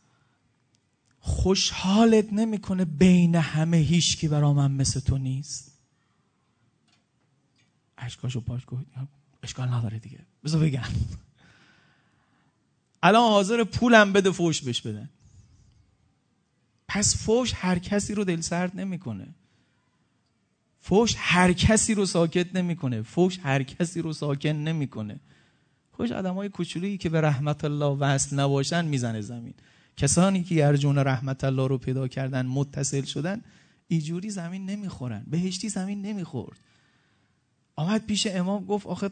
[1.25, 5.73] خوشحالت نمی‌کنه بین همه هیچکی برا من مثل تو نیست.
[7.99, 8.85] اشکاشو پاش گفت
[9.43, 10.19] اشکال نداره دیگه.
[10.45, 10.83] بذار بگم.
[13.03, 15.09] الان حاضر پولم بده فوش بش بدن
[16.89, 19.27] پس فوش هر کسی رو دل سرد نمی‌کنه.
[20.81, 23.03] فوش هر کسی رو ساکت نمی‌کنه.
[23.03, 25.21] فوش هر کسی رو ساکن نمی‌کنه.
[25.93, 29.55] خوش آدم های کوچولویی که به رحمت الله وصل نباشن می‌زنه زمین.
[29.97, 33.41] کسانی که ارجون رحمت الله رو پیدا کردن متصل شدن
[33.89, 35.25] ایجوری زمین نمی‌خورن.
[35.27, 36.59] بهشتی زمین نمی‌خورد.
[37.77, 39.11] آمد پیش امام گفت آخه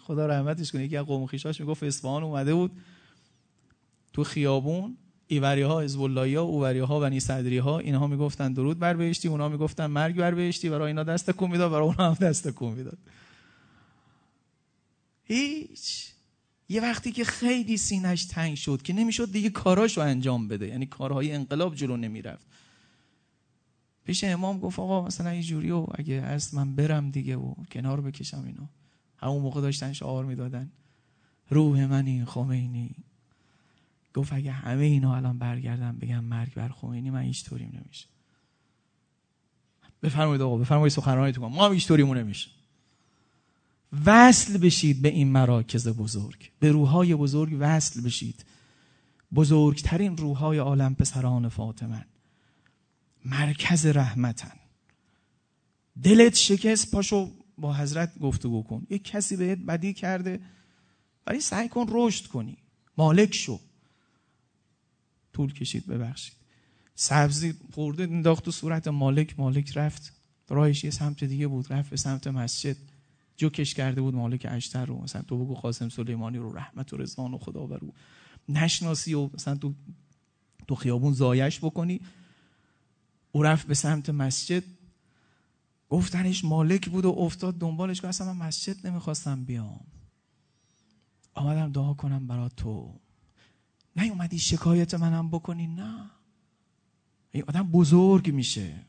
[0.00, 2.70] خدا رحمتش کنه یکی از قوم خیشاش می‌گفت اصفهان اومده بود
[4.12, 4.96] تو خیابون.
[5.30, 9.86] ایوری ها حزب ها اووری ها صدری ها اینها می‌گفتن درود بر بهشتی اونها می‌گفتن
[9.86, 12.98] مرگ بر بهشتی برای اینا دست کن می‌داد برای اونها هم دست کن می‌داد.
[15.24, 16.06] هیچ.
[16.68, 20.66] یه وقتی که خیلی سینش تنگ شد که نمی‌شد دیگه کاراش رو انجام بده.
[20.66, 22.46] یعنی کارهای انقلاب جلو نمی‌رفت.
[24.04, 28.00] پیش امام گفت آقا مثلا یه جوری و اگه از من برم دیگه و کنار
[28.00, 28.66] بکشم اینو.
[29.16, 30.70] همون موقع داشتن شعار می‌دادن.
[31.50, 32.94] روح منی خمینی.
[34.14, 38.06] گفت اگه همه اینا الان برگردن بگم مرگ بر خمینی من هیچ طوریم نمیشه
[40.02, 41.52] بفرمایید آقا بفرمایید سخنرانیتون.
[41.52, 42.50] ما هم هیچ طوریمون نمیشه
[44.06, 46.50] وصل بشید به این مراکز بزرگ.
[46.58, 48.44] به روحای بزرگ وصل بشید.
[49.34, 52.06] بزرگترین روحای عالم پسران فاطمه
[53.24, 54.56] مرکز رحمتن.
[56.02, 58.86] دلت شکست پاشو با حضرت گفتگو کن.
[58.90, 60.40] یک کسی بهت بدی کرده
[61.26, 62.56] ولی سعی کن رشد کنی.
[62.98, 63.60] مالک شو.
[65.32, 66.32] طول کشید ببخشید.
[66.94, 69.38] سبزی خورده انداخت تو صورت مالک.
[69.38, 70.12] مالک رفت.
[70.48, 72.76] راهش یه سمت دیگه بود رفت به سمت مسجد.
[73.38, 75.02] جوکش کرده بود مالک اشتر رو.
[75.02, 77.94] مثلا تو بگو قاسم سلیمانی رو رحمت و رضوان خدا برو
[78.48, 79.74] نشناسی و مثلا تو
[80.66, 82.00] تو خیابون زایش بکنی.
[83.32, 84.62] او رفت به سمت مسجد.
[85.88, 88.00] گفتنش مالک بود و افتاد دنبالش.
[88.00, 89.86] که اصلا من مسجد نمی‌خواستم بیام.
[91.34, 93.00] آمدم دعا کنم برا تو.
[93.96, 96.10] نیومدی شکایت منم بکنی؟ نه.
[97.30, 98.80] این آدم بزرگ میشه.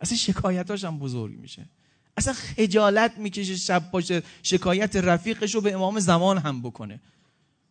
[0.00, 1.68] اصلا شکایتاش هم بزرگ میشه.
[2.16, 7.00] اصلا خجالت می‌کشه شب باشه شکایت رفیقش رو به امام زمان هم بکنه.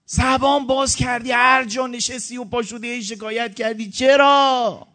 [0.05, 3.89] زبان باز کردی هر جا نشستی و پاشودی شکایت کردی.
[3.89, 4.87] چرا؟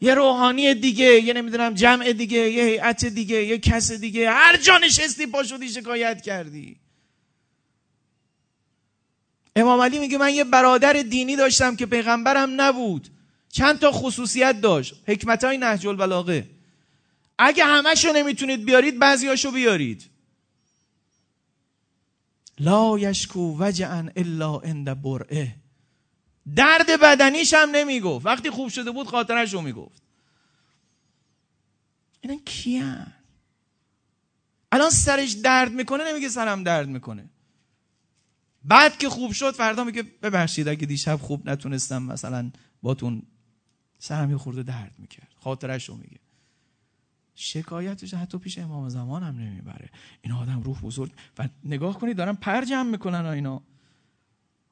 [0.00, 4.78] یه روحانی دیگه یه نمی‌دونم جمع دیگه یه هیئت دیگه یه کس دیگه هر جا
[4.78, 6.76] نشستی پاشودی شکایت کردی.
[9.56, 13.08] امام علی میگه من یه برادر دینی داشتم که پیغمبرم نبود.
[13.52, 14.94] چند تا خصوصیت داشت.
[15.06, 16.57] حکمت های نهج البلاغه.
[17.38, 20.10] اگه همشو نمی‌تونید بیارید بعضیاشو بیارید.
[22.58, 25.56] لا یشکو وجعا الا عند برعه.
[26.56, 28.26] درد بدنیش هم نمی‌گفت.
[28.26, 30.02] وقتی خوب شده بود خاطرش رو می‌گفت.
[32.20, 33.12] اینا کیان؟
[34.72, 37.30] الان سرش درد می‌کنه نمیگه سرم درد می‌کنه.
[38.64, 42.50] بعد که خوب شد فردا میگه ببخشید اگه دیشب خوب نتونستم مثلا
[42.82, 43.22] باتون
[43.98, 45.32] سرم یه خورده درد می‌کرد.
[45.40, 46.18] خاطرش رو میگه.
[47.40, 49.90] شکایتش حتی پیش امام زمان هم نمی‌بره.
[50.22, 51.12] این آدم روح بزرگ.
[51.38, 53.62] و نگاه کنید دارن پر جمع می‌کنن اینا.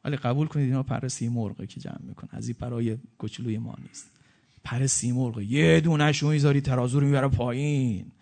[0.05, 2.31] ولی قبول کنید اینا پر مرغه که جمع می‌کنن.
[2.33, 4.11] از این پرای کوچولوی ما نیست.
[4.65, 8.13] پر مرغه یه دونش رو می‌ذاری ترازو رو می‌بره پایین.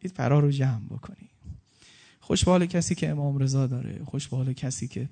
[0.00, 1.30] این پرا رو جمع بکنی.
[2.20, 4.04] خوش کسی که امام رضا داره.
[4.04, 5.08] خوش کسی که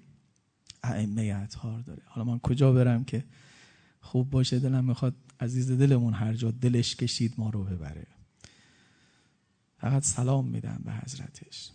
[0.82, 2.02] ائمه اطهار داره.
[2.06, 3.24] حالا من کجا برم که
[4.02, 8.06] خوب باشه دلم می‌خواد عزیز دلمون هر جا دلش کشید ما رو ببره.
[9.78, 11.70] فقط سلام میدم به حضرتش.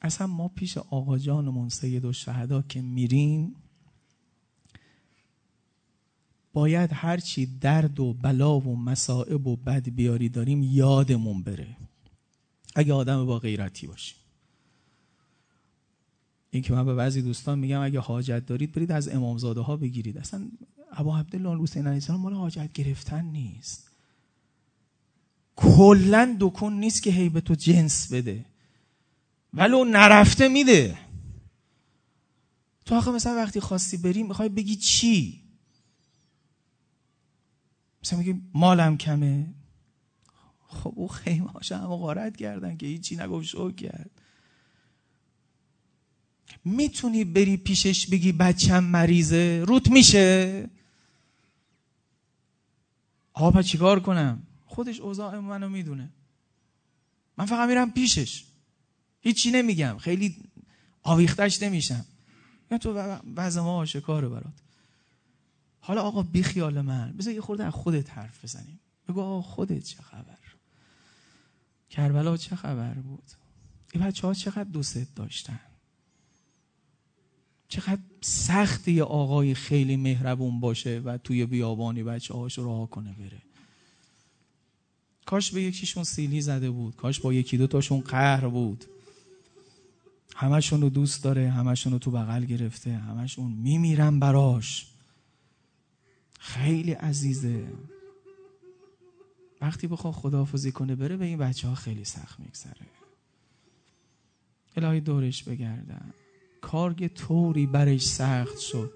[0.00, 3.54] اصلا ما پیش آقا جانمون سید و شهدا که میریم
[6.52, 11.76] باید هرچی درد و بلا و مصائب و بد بیاری داریم یادمون بره.
[12.74, 14.16] اگه آدم با غیرتی باشیم.
[16.50, 20.18] این که من به بعضی دوستان میگم اگه حاجت دارید برید از امامزاده ها بگیرید.
[20.18, 20.50] اصلا
[20.92, 23.90] ابا عبدالله حسین علیه السلام مال حاجت گرفتن نیست.
[25.56, 28.44] کلا دکون نیست که هی به تو جنس بده.
[29.54, 30.98] ولو نرفته میده.
[32.84, 35.42] تو آخه مثلا وقتی خواستی بری می‌خوای بگی چی؟
[38.02, 39.54] مثلا میگی مالم کمه.
[40.68, 44.10] خب او خیمه هاشا هم غارت کردن که هیچی نگفت شو کرد.
[46.64, 50.70] می‌تونی بری پیشش بگی بچم مریضه روت میشه.
[53.36, 56.10] آقا چیکار کنم؟ خودش اوضاع منو می‌دونه.
[57.38, 58.44] من فقط میرم پیشش.
[59.20, 59.98] هیچی نمیگم.
[59.98, 60.36] خیلی
[61.02, 62.04] آویختش نمیشم.
[62.70, 62.92] یا تو
[63.36, 64.62] وضع ما آشکاره برات.
[65.80, 67.12] حالا آقا بی خیال من.
[67.12, 68.80] بذار یه خورده از خودت حرف بزنیم.
[69.08, 70.38] بگو آقا خودت چه خبر؟
[71.90, 73.30] کربلا چه خبر بود؟
[73.92, 75.60] این بچه ها چقدر دوست داشتن؟
[77.68, 83.42] چقدر سخت یه آقای خیلی مهربون باشه و توی بیابانی بچه هاش راه کنه بره.
[85.26, 86.96] کاش به یکیشون سیلی زده بود.
[86.96, 88.84] کاش با یکی دو تاشون قهر بود.
[90.36, 94.86] همشون رو دوست داره همشون رو تو بغل گرفته همشون میمیرن براش.
[96.40, 97.68] خیلی عزیزه.
[99.60, 102.86] وقتی بخواه خداحافظی کنه بره به این بچه ها خیلی سخت میگذره.
[104.76, 106.14] الهی دورش بگردم
[106.66, 108.92] کار یه طوری برش سخت شد.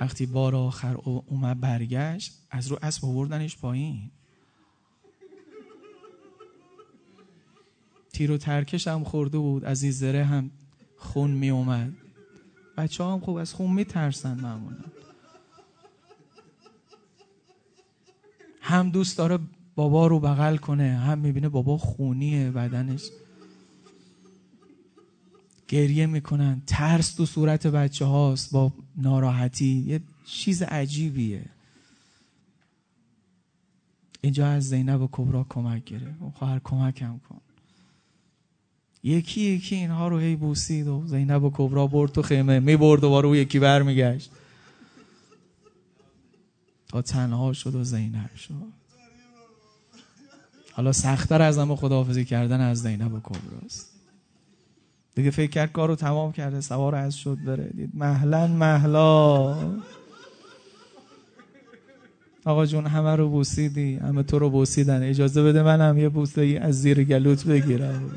[0.00, 0.96] وقتی بار آخر
[1.26, 4.10] اومد برگشت از رو اسب آوردنش پایین.
[8.12, 10.50] تیر و ترکش هم خورده بود از این زره هم
[10.96, 11.92] خون می اومد.
[12.76, 14.84] بچه هم خوب از خون می ترسن معمولا.
[18.60, 19.38] هم دوست داره
[19.74, 23.10] بابا رو بغل کنه هم می‌بینه بابا خونیه بدنش.
[25.68, 26.62] گریه می‌کنن.
[26.66, 29.84] ترس تو صورت بچه هاست با ناراحتی.
[29.86, 31.44] یه چیز عجیبیه.
[34.20, 36.18] اینجا از زینب و کبرا کمک گرفت.
[36.34, 37.40] خواهر کمکم کن.
[39.02, 43.00] یکی یکی اینها رو هی بوسید و زینب و کبرا برد تو خیمه می برد
[43.00, 44.30] دوباره او یکی برمیگشت
[46.88, 48.54] تا تنها شد و زینب شد.
[50.72, 53.93] حالا سختتر از همه خداحافظی کردن از زینب و کبراست.
[55.14, 57.64] دیگه فکر کرد کار رو تمام کرده سوار از شد بره.
[57.76, 59.56] دید محلا محلا
[62.44, 65.02] آقا جون همه رو بوسیدی همه تو رو بوسیدن.
[65.02, 68.12] اجازه بده منم یه بوسه از زیر گلوت بگیرم.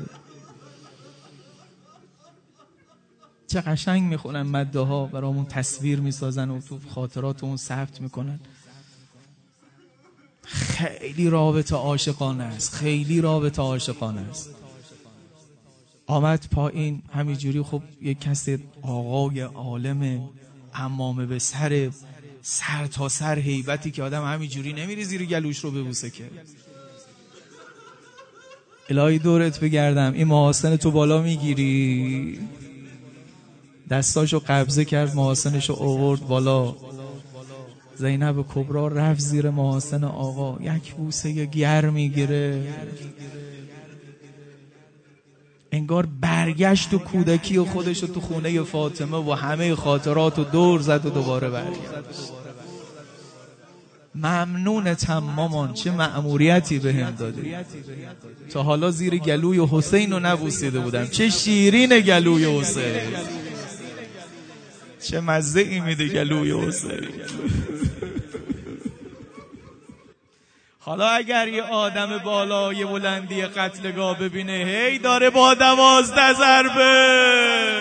[3.46, 8.40] چه قشنگ می‌خونن مده ها برامون تصویر می‌سازن و تو خاطرات اون ثبت می‌کنن.
[10.42, 14.54] خیلی رابطه عاشقانه است خیلی رابطه عاشقانه است.
[16.08, 17.02] آمد پایین.
[17.12, 20.28] همینجوری خب یک کسی آقای عالم
[20.74, 21.90] امامه به سر
[22.42, 26.24] سر تا سر حیبتی که آدم همینجوری نمیری زیر گلوش رو ببوسه که.
[28.90, 30.12] الهی دورت بگردم.
[30.12, 32.38] این محاسن تو بالا می‌گیری.
[33.90, 36.76] دستاشو قبضه کرد محاسنشو اوورد بالا.
[37.96, 40.62] زینب کبرا رفت زیر محاسن آقا.
[40.62, 42.74] یک بوسه گر می‌گیره
[45.72, 51.06] انگار برگشت و کودکی و خودش تو خونه فاطمه و همه خاطرات و دور زد
[51.06, 51.78] و دوباره برگشت.
[54.14, 57.54] ممنونتم مامان چه مأموریتی به هم دادی.
[58.50, 61.06] تا حالا زیر گلوی حسین رو نبوسیده بودم.
[61.06, 63.00] چه شیرین گلوی حسین.
[65.02, 67.08] چه مزه ای میده گلوی حسین.
[70.88, 77.80] حالا اگر یه آدم بالای بلندی قتلگاه ببینه هی داره با دوازده ضربه!